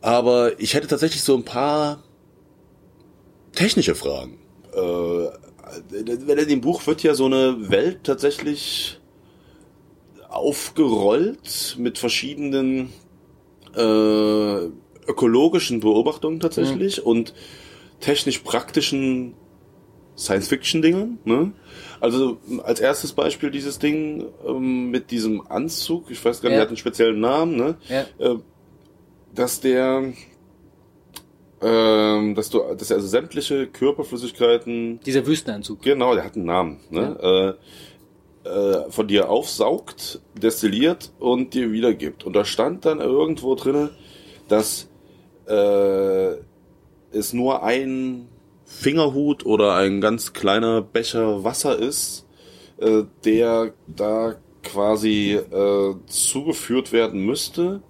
Aber 0.01 0.59
ich 0.59 0.73
hätte 0.73 0.87
tatsächlich 0.87 1.21
so 1.21 1.35
ein 1.35 1.43
paar 1.43 2.03
technische 3.53 3.95
Fragen. 3.95 4.39
Äh, 4.73 5.27
in 5.97 6.47
dem 6.47 6.61
Buch 6.61 6.85
wird 6.87 7.03
ja 7.03 7.15
so 7.15 7.25
eine 7.25 7.69
Welt 7.69 8.03
tatsächlich 8.03 8.99
aufgerollt 10.29 11.75
mit 11.79 11.97
verschiedenen 11.97 12.93
äh, 13.75 14.65
ökologischen 15.07 15.79
Beobachtungen 15.79 16.39
tatsächlich 16.39 17.05
und 17.05 17.33
technisch 17.99 18.39
praktischen 18.39 19.33
Science-Fiction-Dingen. 20.17 21.19
Ne? 21.25 21.51
Also 21.99 22.37
als 22.63 22.79
erstes 22.79 23.13
Beispiel 23.13 23.51
dieses 23.51 23.79
Ding 23.79 24.25
ähm, 24.47 24.89
mit 24.89 25.11
diesem 25.11 25.45
Anzug, 25.49 26.09
ich 26.11 26.23
weiß 26.23 26.41
gar 26.41 26.49
nicht, 26.49 26.53
Ja. 26.55 26.57
der 26.57 26.61
hat 26.63 26.67
einen 26.69 26.77
speziellen 26.77 27.19
Namen, 27.19 27.55
ne? 27.57 27.75
Ja. 27.89 28.05
äh, 28.19 28.37
dass 29.33 29.59
der, 29.59 30.13
ähm, 31.61 32.35
dass 32.35 32.49
du, 32.49 32.59
dass 32.77 32.89
er 32.91 32.97
also 32.97 33.07
sämtliche 33.07 33.67
Körperflüssigkeiten, 33.67 34.99
Dieser 35.05 35.25
Wüstenanzug. 35.25 35.81
genau, 35.81 36.13
der 36.15 36.23
hat 36.25 36.35
einen 36.35 36.45
Namen, 36.45 36.79
ne? 36.89 37.55
Äh, 38.45 38.49
äh, 38.49 38.91
von 38.91 39.07
dir 39.07 39.29
aufsaugt, 39.29 40.21
destilliert 40.39 41.11
und 41.19 41.53
dir 41.53 41.71
wiedergibt. 41.71 42.23
Und 42.25 42.33
da 42.35 42.45
stand 42.45 42.85
dann 42.85 42.99
irgendwo 42.99 43.55
drinne, 43.55 43.89
dass 44.47 44.87
äh, 45.47 46.35
es 47.11 47.33
nur 47.33 47.63
ein 47.63 48.27
Fingerhut 48.65 49.45
oder 49.45 49.75
ein 49.75 50.01
ganz 50.01 50.33
kleiner 50.33 50.81
Becher 50.81 51.43
Wasser 51.43 51.77
ist, 51.77 52.25
äh, 52.77 53.03
der 53.23 53.73
da 53.87 54.35
quasi 54.63 55.33
äh, 55.33 55.93
zugeführt 56.07 56.91
werden 56.91 57.21
müsste. 57.25 57.81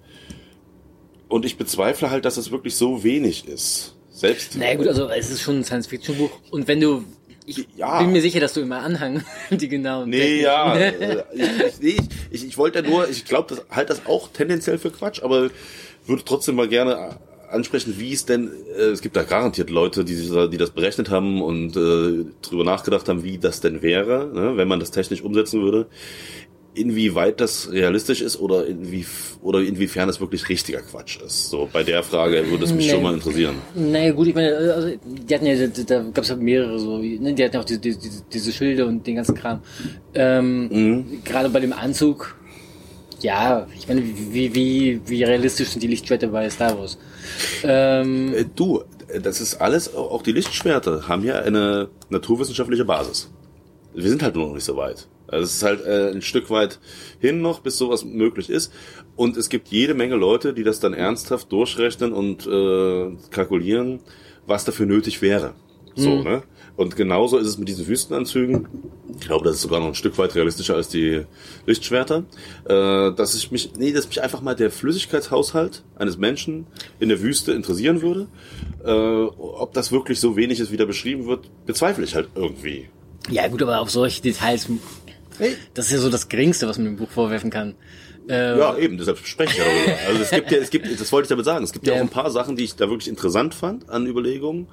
Und 1.28 1.44
ich 1.44 1.56
bezweifle 1.56 2.10
halt, 2.10 2.24
dass 2.24 2.36
es 2.36 2.50
wirklich 2.50 2.76
so 2.76 3.02
wenig 3.02 3.48
ist. 3.48 3.96
Selbst 4.10 4.56
Naja 4.56 4.76
gut, 4.76 4.86
also 4.88 5.08
es 5.08 5.30
ist 5.30 5.42
schon 5.42 5.56
ein 5.58 5.64
Science-Fiction-Buch. 5.64 6.30
Und 6.50 6.68
wenn 6.68 6.80
du, 6.80 7.04
ich 7.46 7.66
Ja. 7.76 7.98
bin 8.00 8.12
mir 8.12 8.20
sicher, 8.22 8.40
dass 8.40 8.52
du 8.52 8.60
immer 8.60 8.78
Anhang 8.80 9.22
die 9.50 9.68
genauen 9.68 10.08
Nee, 10.10 10.18
Techniken- 10.18 10.44
ja. 10.44 10.76
äh, 10.76 11.24
ich, 11.34 11.80
ich, 11.80 11.98
ich, 12.30 12.46
ich 12.46 12.58
wollte 12.58 12.80
ja 12.80 12.88
nur, 12.88 13.08
ich 13.08 13.24
glaube, 13.24 13.54
das 13.54 13.64
halt 13.74 13.90
das 13.90 14.06
auch 14.06 14.28
tendenziell 14.28 14.78
für 14.78 14.90
Quatsch, 14.90 15.22
aber 15.22 15.50
würde 16.06 16.22
trotzdem 16.24 16.54
mal 16.54 16.68
gerne 16.68 17.18
ansprechen, 17.50 17.94
wie 17.98 18.12
es 18.12 18.24
denn, 18.26 18.50
äh, 18.76 18.82
es 18.86 19.00
gibt 19.00 19.16
da 19.16 19.22
garantiert 19.22 19.70
Leute, 19.70 20.04
die, 20.04 20.14
die 20.50 20.56
das 20.56 20.70
berechnet 20.70 21.10
haben 21.10 21.42
und 21.42 21.76
äh, 21.76 22.24
drüber 22.42 22.64
nachgedacht 22.64 23.08
haben, 23.08 23.22
wie 23.24 23.38
das 23.38 23.60
denn 23.60 23.82
wäre, 23.82 24.30
ne, 24.34 24.56
wenn 24.56 24.68
man 24.68 24.80
das 24.80 24.90
technisch 24.90 25.22
umsetzen 25.22 25.62
würde. 25.62 25.86
Inwieweit 26.74 27.40
das 27.40 27.72
realistisch 27.72 28.20
ist 28.20 28.38
oder 28.38 28.66
inwie, 28.66 29.06
oder 29.40 29.60
inwiefern 29.60 30.10
es 30.10 30.20
wirklich 30.20 30.46
richtiger 30.50 30.82
Quatsch 30.82 31.18
ist. 31.24 31.48
So, 31.48 31.66
bei 31.72 31.82
der 31.82 32.02
Frage 32.02 32.50
würde 32.50 32.64
es 32.64 32.74
mich 32.74 32.84
Nee. 32.86 32.92
schon 32.92 33.02
mal 33.02 33.14
interessieren. 33.14 33.54
Naja 33.74 34.12
gut, 34.12 34.26
ich 34.26 34.34
meine, 34.34 34.54
also, 34.54 34.88
die 35.06 35.34
hatten 35.34 35.46
ja, 35.46 35.54
da, 35.86 36.02
gab 36.12 36.18
es 36.24 36.28
ja 36.28 36.36
mehrere 36.36 36.78
so, 36.78 36.98
ne, 36.98 37.32
die 37.32 37.42
hatten 37.44 37.54
ja 37.54 37.60
auch 37.60 37.64
diese, 37.64 37.80
diese, 37.80 37.98
diese 38.30 38.52
Schilde 38.52 38.84
und 38.84 39.06
den 39.06 39.16
ganzen 39.16 39.34
Kram. 39.34 39.60
Ähm, 40.12 40.68
Mhm. 40.70 41.04
Gerade 41.24 41.48
bei 41.48 41.60
dem 41.60 41.72
Anzug, 41.72 42.36
ja, 43.22 43.66
ich 43.78 43.88
meine, 43.88 44.02
wie, 44.04 44.54
wie, 44.54 45.00
wie 45.06 45.24
realistisch 45.24 45.68
sind 45.68 45.82
die 45.82 45.86
Lichtschwerter 45.86 46.26
bei 46.28 46.50
Star 46.50 46.78
Wars? 46.78 46.98
Ähm, 47.62 48.34
Äh, 48.34 48.44
Du, 48.54 48.82
das 49.22 49.40
ist 49.40 49.56
alles, 49.56 49.94
auch 49.94 50.22
die 50.22 50.32
Lichtschwerter 50.32 51.08
haben 51.08 51.24
ja 51.24 51.36
eine 51.40 51.88
naturwissenschaftliche 52.10 52.84
Basis. 52.84 53.30
Wir 53.94 54.08
sind 54.08 54.22
halt 54.22 54.34
nur 54.34 54.48
noch 54.48 54.54
nicht 54.54 54.64
so 54.64 54.76
weit. 54.76 55.08
Also 55.28 55.44
es 55.44 55.54
ist 55.54 55.62
halt 55.62 55.84
äh, 55.84 56.10
ein 56.10 56.22
Stück 56.22 56.50
weit 56.50 56.78
hin 57.18 57.40
noch, 57.40 57.60
bis 57.60 57.78
sowas 57.78 58.04
möglich 58.04 58.50
ist. 58.50 58.72
Und 59.16 59.36
es 59.36 59.48
gibt 59.48 59.68
jede 59.68 59.94
Menge 59.94 60.14
Leute, 60.14 60.52
die 60.54 60.62
das 60.62 60.80
dann 60.80 60.92
ernsthaft 60.92 61.50
durchrechnen 61.50 62.12
und 62.12 62.46
äh, 62.46 63.16
kalkulieren, 63.30 64.00
was 64.46 64.64
dafür 64.64 64.86
nötig 64.86 65.22
wäre. 65.22 65.54
So, 65.96 66.22
ne? 66.22 66.42
Und 66.76 66.94
genauso 66.94 67.38
ist 67.38 67.46
es 67.46 67.58
mit 67.58 67.68
diesen 67.68 67.86
Wüstenanzügen. 67.86 68.68
Ich 69.18 69.26
glaube, 69.26 69.44
das 69.44 69.56
ist 69.56 69.62
sogar 69.62 69.80
noch 69.80 69.86
ein 69.88 69.94
Stück 69.94 70.18
weit 70.18 70.34
realistischer 70.34 70.74
als 70.74 70.88
die 70.88 71.22
Lichtschwerter. 71.66 72.24
Äh, 72.68 73.12
dass 73.14 73.34
ich 73.34 73.50
mich, 73.50 73.70
nee, 73.76 73.92
dass 73.92 74.06
mich 74.08 74.22
einfach 74.22 74.40
mal 74.42 74.54
der 74.54 74.70
Flüssigkeitshaushalt 74.70 75.82
eines 75.96 76.16
Menschen 76.18 76.66
in 77.00 77.08
der 77.08 77.20
Wüste 77.22 77.52
interessieren 77.52 78.02
würde. 78.02 78.26
Äh, 78.84 78.90
ob 78.90 79.72
das 79.72 79.90
wirklich 79.92 80.20
so 80.20 80.36
wenig 80.36 80.60
ist, 80.60 80.70
wie 80.72 80.76
da 80.76 80.84
beschrieben 80.84 81.26
wird, 81.26 81.48
bezweifle 81.66 82.04
ich 82.04 82.14
halt 82.14 82.28
irgendwie. 82.34 82.88
ja 83.30 83.48
gut, 83.48 83.62
aber 83.62 83.80
auf 83.80 83.90
solche 83.90 84.22
Details, 84.22 84.68
das 85.74 85.86
ist 85.86 85.92
ja 85.92 85.98
so 85.98 86.10
das 86.10 86.28
Geringste, 86.28 86.68
was 86.68 86.78
man 86.78 86.86
dem 86.86 86.96
Buch 86.96 87.10
vorwerfen 87.10 87.50
kann. 87.50 87.74
Äh, 88.28 88.58
Ja, 88.58 88.76
eben, 88.76 88.98
deshalb 88.98 89.18
spreche 89.24 89.52
ich 89.52 89.58
darüber. 89.58 89.98
Also 90.08 90.22
es 90.22 90.30
gibt 90.30 90.50
ja, 90.50 90.58
es 90.58 90.70
gibt, 90.70 91.00
das 91.00 91.12
wollte 91.12 91.26
ich 91.26 91.28
damit 91.30 91.44
sagen, 91.44 91.64
es 91.64 91.72
gibt 91.72 91.86
ja, 91.86 91.94
Ja. 91.94 91.98
auch 92.00 92.02
ein 92.04 92.10
paar 92.10 92.30
Sachen, 92.30 92.56
die 92.56 92.64
ich 92.64 92.74
da 92.76 92.88
wirklich 92.90 93.08
interessant 93.08 93.54
fand 93.54 93.88
an 93.88 94.06
Überlegungen. 94.06 94.66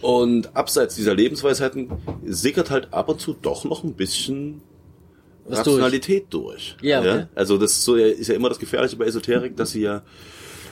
Und 0.00 0.56
abseits 0.56 0.94
dieser 0.94 1.14
Lebensweisheiten 1.14 1.90
sickert 2.24 2.70
halt 2.70 2.92
ab 2.92 3.08
und 3.08 3.20
zu 3.20 3.34
doch 3.34 3.64
noch 3.64 3.84
ein 3.84 3.94
bisschen 3.94 4.62
Was 5.44 5.58
Rationalität 5.58 6.26
durch. 6.30 6.76
Ja, 6.80 7.00
okay. 7.00 7.26
Also 7.34 7.58
das 7.58 7.72
ist, 7.72 7.84
so, 7.84 7.96
ist 7.96 8.28
ja 8.28 8.34
immer 8.34 8.48
das 8.48 8.58
Gefährliche 8.58 8.96
bei 8.96 9.06
Esoterik, 9.06 9.56
dass 9.56 9.72
sie 9.72 9.82
ja, 9.82 10.02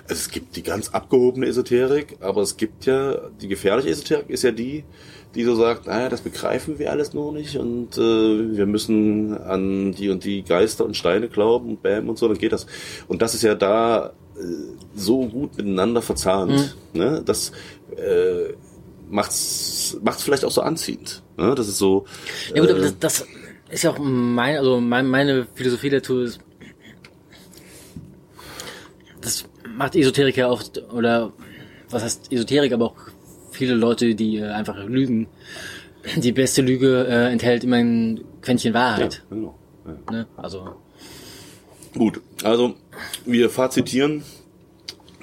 also 0.04 0.14
es 0.14 0.30
gibt 0.30 0.56
die 0.56 0.62
ganz 0.62 0.88
abgehobene 0.90 1.46
Esoterik, 1.46 2.16
aber 2.20 2.40
es 2.40 2.56
gibt 2.56 2.86
ja, 2.86 3.28
die 3.40 3.48
gefährliche 3.48 3.90
Esoterik 3.90 4.30
ist 4.30 4.44
ja 4.44 4.50
die, 4.50 4.84
die 5.34 5.44
so 5.44 5.54
sagt, 5.54 5.86
naja, 5.86 6.08
das 6.08 6.22
begreifen 6.22 6.78
wir 6.78 6.90
alles 6.90 7.12
noch 7.12 7.32
nicht 7.32 7.56
und 7.56 7.98
äh, 7.98 8.56
wir 8.56 8.64
müssen 8.64 9.36
an 9.36 9.92
die 9.92 10.08
und 10.08 10.24
die 10.24 10.42
Geister 10.42 10.86
und 10.86 10.96
Steine 10.96 11.28
glauben 11.28 11.68
und 11.68 11.82
bam 11.82 12.08
und 12.08 12.18
so, 12.18 12.28
dann 12.28 12.38
geht 12.38 12.52
das. 12.52 12.66
Und 13.08 13.20
das 13.20 13.34
ist 13.34 13.42
ja 13.42 13.54
da 13.54 14.14
äh, 14.36 14.40
so 14.94 15.26
gut 15.26 15.58
miteinander 15.58 16.00
verzahnt. 16.00 16.76
Ne? 16.94 17.22
Das 17.24 17.52
äh, 17.96 18.54
macht's, 19.08 19.98
macht's 20.02 20.22
vielleicht 20.22 20.44
auch 20.44 20.50
so 20.50 20.62
anziehend. 20.62 21.22
Ne? 21.36 21.54
Das 21.54 21.68
ist 21.68 21.78
so. 21.78 22.06
Ja 22.54 22.60
gut, 22.60 22.70
aber 22.70 22.80
äh, 22.80 22.82
das, 22.82 22.98
das 22.98 23.26
ist 23.70 23.84
ja 23.84 23.90
auch 23.90 23.98
mein, 23.98 24.56
also 24.56 24.80
mein, 24.80 25.06
meine 25.06 25.46
Philosophie 25.54 25.90
dazu 25.90 26.20
ist, 26.20 26.40
das 29.20 29.44
macht 29.76 29.96
Esoteriker 29.96 30.50
oft, 30.50 30.82
oder 30.92 31.32
was 31.90 32.02
heißt 32.02 32.32
Esoterik, 32.32 32.72
aber 32.72 32.86
auch 32.86 32.96
viele 33.50 33.74
Leute, 33.74 34.14
die 34.14 34.38
äh, 34.38 34.48
einfach 34.48 34.76
lügen. 34.84 35.26
Die 36.16 36.32
beste 36.32 36.62
Lüge 36.62 37.06
äh, 37.06 37.32
enthält 37.32 37.64
immer 37.64 37.76
ein 37.76 38.24
Quäntchen 38.40 38.72
ja, 38.72 38.80
Wahrheit. 38.80 39.24
genau. 39.28 39.58
Ja. 39.84 40.12
Ne? 40.12 40.26
Also 40.36 40.76
Gut, 41.94 42.20
also 42.44 42.74
wir 43.24 43.50
fazitieren. 43.50 44.22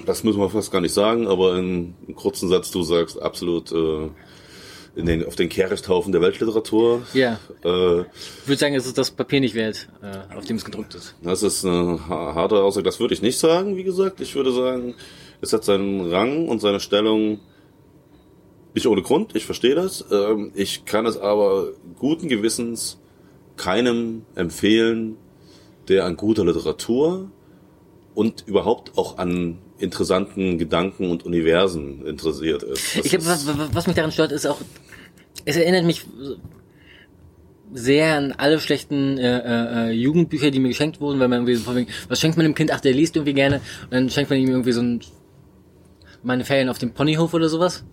Das 0.06 0.22
müssen 0.24 0.40
wir 0.40 0.48
fast 0.48 0.70
gar 0.70 0.80
nicht 0.80 0.94
sagen, 0.94 1.26
aber 1.26 1.56
in 1.58 1.94
einem 2.06 2.14
kurzen 2.16 2.48
Satz, 2.48 2.70
du 2.70 2.82
sagst 2.82 3.20
absolut 3.20 3.72
äh, 3.72 4.08
in 4.94 5.04
den, 5.06 5.26
auf 5.26 5.34
den 5.36 5.48
Kehreshaufen 5.48 6.12
der 6.12 6.20
Weltliteratur. 6.22 7.02
Ja. 7.12 7.38
Äh, 7.64 8.00
Ich 8.00 8.46
würde 8.46 8.58
sagen, 8.58 8.74
es 8.76 8.86
ist 8.86 8.96
das 8.96 9.10
Papier 9.10 9.40
nicht 9.40 9.54
wert, 9.54 9.88
äh, 10.02 10.34
auf 10.36 10.44
dem 10.46 10.56
es 10.56 10.64
gedruckt 10.64 10.94
ist. 10.94 11.14
das 11.22 11.42
ist 11.42 11.64
eine 11.66 11.98
ha- 12.08 12.34
harte 12.34 12.62
Aussage. 12.62 12.84
Das 12.84 13.00
würde 13.00 13.14
ich 13.14 13.20
nicht 13.22 13.38
sagen, 13.38 13.76
wie 13.76 13.82
gesagt. 13.84 14.20
Ich 14.20 14.34
würde 14.34 14.52
sagen, 14.52 14.94
es 15.40 15.52
hat 15.52 15.64
seinen 15.64 16.08
Rang 16.10 16.48
und 16.48 16.60
seine 16.60 16.80
Stellung 16.80 17.40
nicht 18.74 18.86
ohne 18.86 19.02
Grund. 19.02 19.34
Ich 19.34 19.44
verstehe 19.44 19.74
das. 19.74 20.04
Ähm, 20.10 20.52
ich 20.54 20.84
kann 20.84 21.04
es 21.06 21.18
aber 21.18 21.68
guten 21.98 22.28
Gewissens 22.28 22.98
keinem 23.56 24.24
empfehlen, 24.34 25.16
der 25.88 26.04
an 26.04 26.16
guter 26.16 26.44
Literatur 26.44 27.30
und 28.14 28.44
überhaupt 28.46 28.96
auch 28.98 29.18
an 29.18 29.58
interessanten 29.78 30.58
Gedanken 30.58 31.10
und 31.10 31.24
Universen 31.24 32.04
interessiert 32.06 32.62
ist. 32.62 32.96
Das 32.96 33.04
Ich 33.04 33.10
glaube, 33.10 33.26
was, 33.26 33.46
was- 33.74 33.86
mich 33.86 33.96
daran 33.96 34.12
stört, 34.12 34.32
ist 34.32 34.46
auch, 34.46 34.60
es 35.44 35.56
erinnert 35.56 35.84
mich 35.84 36.04
sehr 37.72 38.16
an 38.16 38.32
alle 38.32 38.60
schlechten 38.60 39.18
äh, 39.18 39.38
äh, 39.38 39.88
äh, 39.88 39.92
Jugendbücher, 39.92 40.50
die 40.50 40.60
mir 40.60 40.68
geschenkt 40.68 41.00
wurden, 41.00 41.18
weil 41.20 41.28
man 41.28 41.46
irgendwie 41.46 41.56
so 41.56 41.74
was 42.08 42.20
schenkt 42.20 42.36
man 42.36 42.46
dem 42.46 42.54
Kind? 42.54 42.70
Ach, 42.72 42.80
der 42.80 42.92
liest 42.92 43.16
irgendwie 43.16 43.34
gerne. 43.34 43.56
Und 43.84 43.92
dann 43.92 44.10
schenkt 44.10 44.30
man 44.30 44.38
ihm 44.38 44.48
irgendwie 44.48 44.72
so 44.72 44.80
ein 44.80 45.00
meine 46.22 46.44
Ferien 46.44 46.68
auf 46.68 46.78
dem 46.78 46.92
Ponyhof 46.92 47.34
oder 47.34 47.48
sowas. 47.48 47.84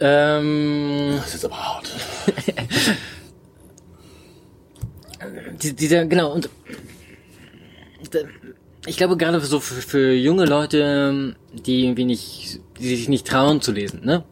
Ähm, 0.00 1.14
das 1.16 1.34
ist 1.34 1.44
aber 1.44 1.56
hart. 1.56 1.90
die, 5.62 5.72
dieser, 5.74 6.04
genau, 6.06 6.32
und 6.34 6.50
ich 8.86 8.96
glaube 8.96 9.16
gerade 9.16 9.40
so 9.40 9.60
für, 9.60 9.80
für 9.80 10.12
junge 10.12 10.44
Leute, 10.46 11.36
die 11.52 11.84
irgendwie 11.84 12.04
nicht, 12.04 12.60
die 12.78 12.96
sich 12.96 13.08
nicht 13.08 13.26
trauen 13.26 13.60
zu 13.60 13.72
lesen, 13.72 14.04
ne? 14.04 14.24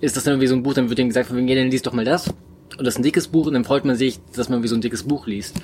Ist 0.00 0.16
das 0.16 0.24
dann 0.24 0.34
irgendwie 0.34 0.48
so 0.48 0.54
ein 0.54 0.62
Buch, 0.62 0.74
dann 0.74 0.88
wird 0.90 0.98
ihnen 0.98 1.08
gesagt, 1.08 1.28
von 1.28 1.36
wegen, 1.36 1.48
ja, 1.48 1.54
dann 1.54 1.70
liest 1.70 1.86
doch 1.86 1.92
mal 1.92 2.04
das. 2.04 2.28
Und 2.28 2.84
das 2.84 2.94
ist 2.94 2.98
ein 2.98 3.04
dickes 3.04 3.28
Buch 3.28 3.46
und 3.46 3.54
dann 3.54 3.64
freut 3.64 3.84
man 3.84 3.96
sich, 3.96 4.18
dass 4.34 4.48
man 4.48 4.62
wie 4.62 4.68
so 4.68 4.74
ein 4.74 4.80
dickes 4.80 5.04
Buch 5.04 5.26
liest. 5.26 5.54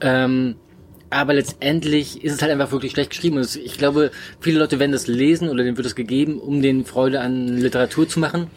Ähm, 0.00 0.56
aber 1.10 1.34
letztendlich 1.34 2.22
ist 2.22 2.34
es 2.34 2.42
halt 2.42 2.52
einfach 2.52 2.72
wirklich 2.72 2.92
schlecht 2.92 3.10
geschrieben. 3.10 3.38
Und 3.38 3.56
ich 3.56 3.76
glaube, 3.78 4.10
viele 4.40 4.58
Leute 4.60 4.78
werden 4.78 4.92
das 4.92 5.06
lesen 5.06 5.48
oder 5.48 5.64
denen 5.64 5.76
wird 5.76 5.86
es 5.86 5.94
gegeben, 5.94 6.38
um 6.38 6.62
den 6.62 6.84
Freude 6.84 7.20
an 7.20 7.48
Literatur 7.58 8.08
zu 8.08 8.20
machen. 8.20 8.48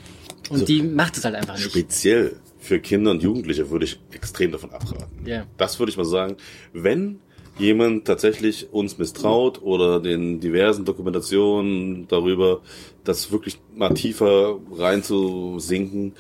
Und 0.49 0.60
So. 0.60 0.65
die 0.65 0.84
macht 0.84 1.17
es 1.17 1.25
halt 1.25 1.36
einfach 1.36 1.55
nicht. 1.55 1.65
Speziell 1.71 2.36
für 2.60 2.79
Kinder 2.79 3.12
und 3.12 3.23
Jugendliche 3.23 3.69
würde 3.71 3.86
ich 3.86 3.99
extrem 4.12 4.51
davon 4.51 4.71
abraten. 4.71 5.25
Ja. 5.25 5.45
Das 5.58 5.79
würde 5.79 5.89
ich 5.91 5.97
mal 5.97 6.05
sagen. 6.05 6.38
Wenn 6.73 7.19
jemand 7.57 8.05
tatsächlich 8.05 8.71
uns 8.71 8.97
misstraut 8.97 9.61
oder 9.61 9.99
den 9.99 10.39
diversen 10.39 10.85
Dokumentationen 10.85 12.07
darüber, 12.07 12.61
das 13.03 13.31
wirklich 13.31 13.57
mal 13.73 13.93
tiefer 13.93 14.59
reinzusinken, 14.71 16.13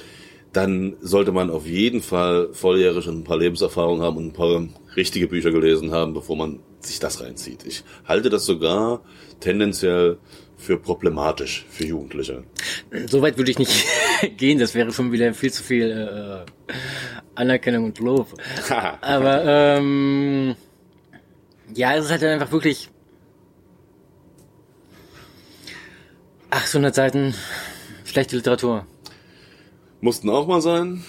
dann 0.53 0.95
sollte 1.01 1.33
man 1.33 1.49
auf 1.49 1.65
jeden 1.67 2.01
Fall 2.01 2.49
volljährig 2.53 3.07
und 3.07 3.19
ein 3.19 3.23
paar 3.25 3.37
Lebenserfahrungen 3.37 4.01
haben 4.01 4.17
und 4.17 4.27
ein 4.27 4.33
paar 4.33 4.63
richtige 4.95 5.27
Bücher 5.27 5.51
gelesen 5.51 5.91
haben, 5.91 6.13
bevor 6.13 6.37
man 6.37 6.59
sich 6.79 6.99
das 6.99 7.21
reinzieht. 7.21 7.65
Ich 7.65 7.83
halte 8.05 8.29
das 8.29 8.45
sogar 8.45 9.01
tendenziell 9.41 10.17
für 10.57 10.77
problematisch 10.77 11.65
für 11.69 11.85
Jugendliche. 11.85 12.43
So 13.07 13.21
weit 13.21 13.37
würde 13.37 13.51
ich 13.51 13.59
nicht 13.59 13.85
gehen, 14.37 14.57
das 14.57 14.73
wäre 14.73 14.93
schon 14.93 15.11
wieder 15.11 15.33
viel 15.33 15.51
zu 15.51 15.63
viel 15.63 15.91
äh, 15.91 16.71
Anerkennung 17.35 17.85
und 17.85 17.99
Lob. 17.99 18.27
Aber 19.01 19.43
ähm, 19.45 20.55
ja, 21.75 21.95
es 21.95 22.05
ist 22.05 22.11
halt 22.11 22.23
einfach 22.23 22.51
wirklich 22.51 22.89
800 26.49 26.95
Seiten 26.95 27.35
schlechte 28.05 28.37
Literatur. 28.37 28.85
mussten 29.99 30.29
auch 30.29 30.47
mal 30.47 30.61
sein. 30.61 31.03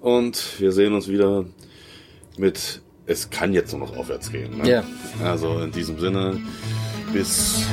Und 0.00 0.60
wir 0.60 0.72
sehen 0.72 0.94
uns 0.94 1.08
wieder 1.08 1.44
mit 2.36 2.82
Es 3.06 3.30
kann 3.30 3.52
jetzt 3.52 3.72
nur 3.72 3.80
noch 3.80 3.96
aufwärts 3.96 4.30
gehen. 4.30 4.58
Ne? 4.58 4.68
Ja. 4.68 4.84
Also 5.24 5.60
in 5.60 5.72
diesem 5.72 5.98
Sinne, 5.98 6.40
bis. 7.12 7.64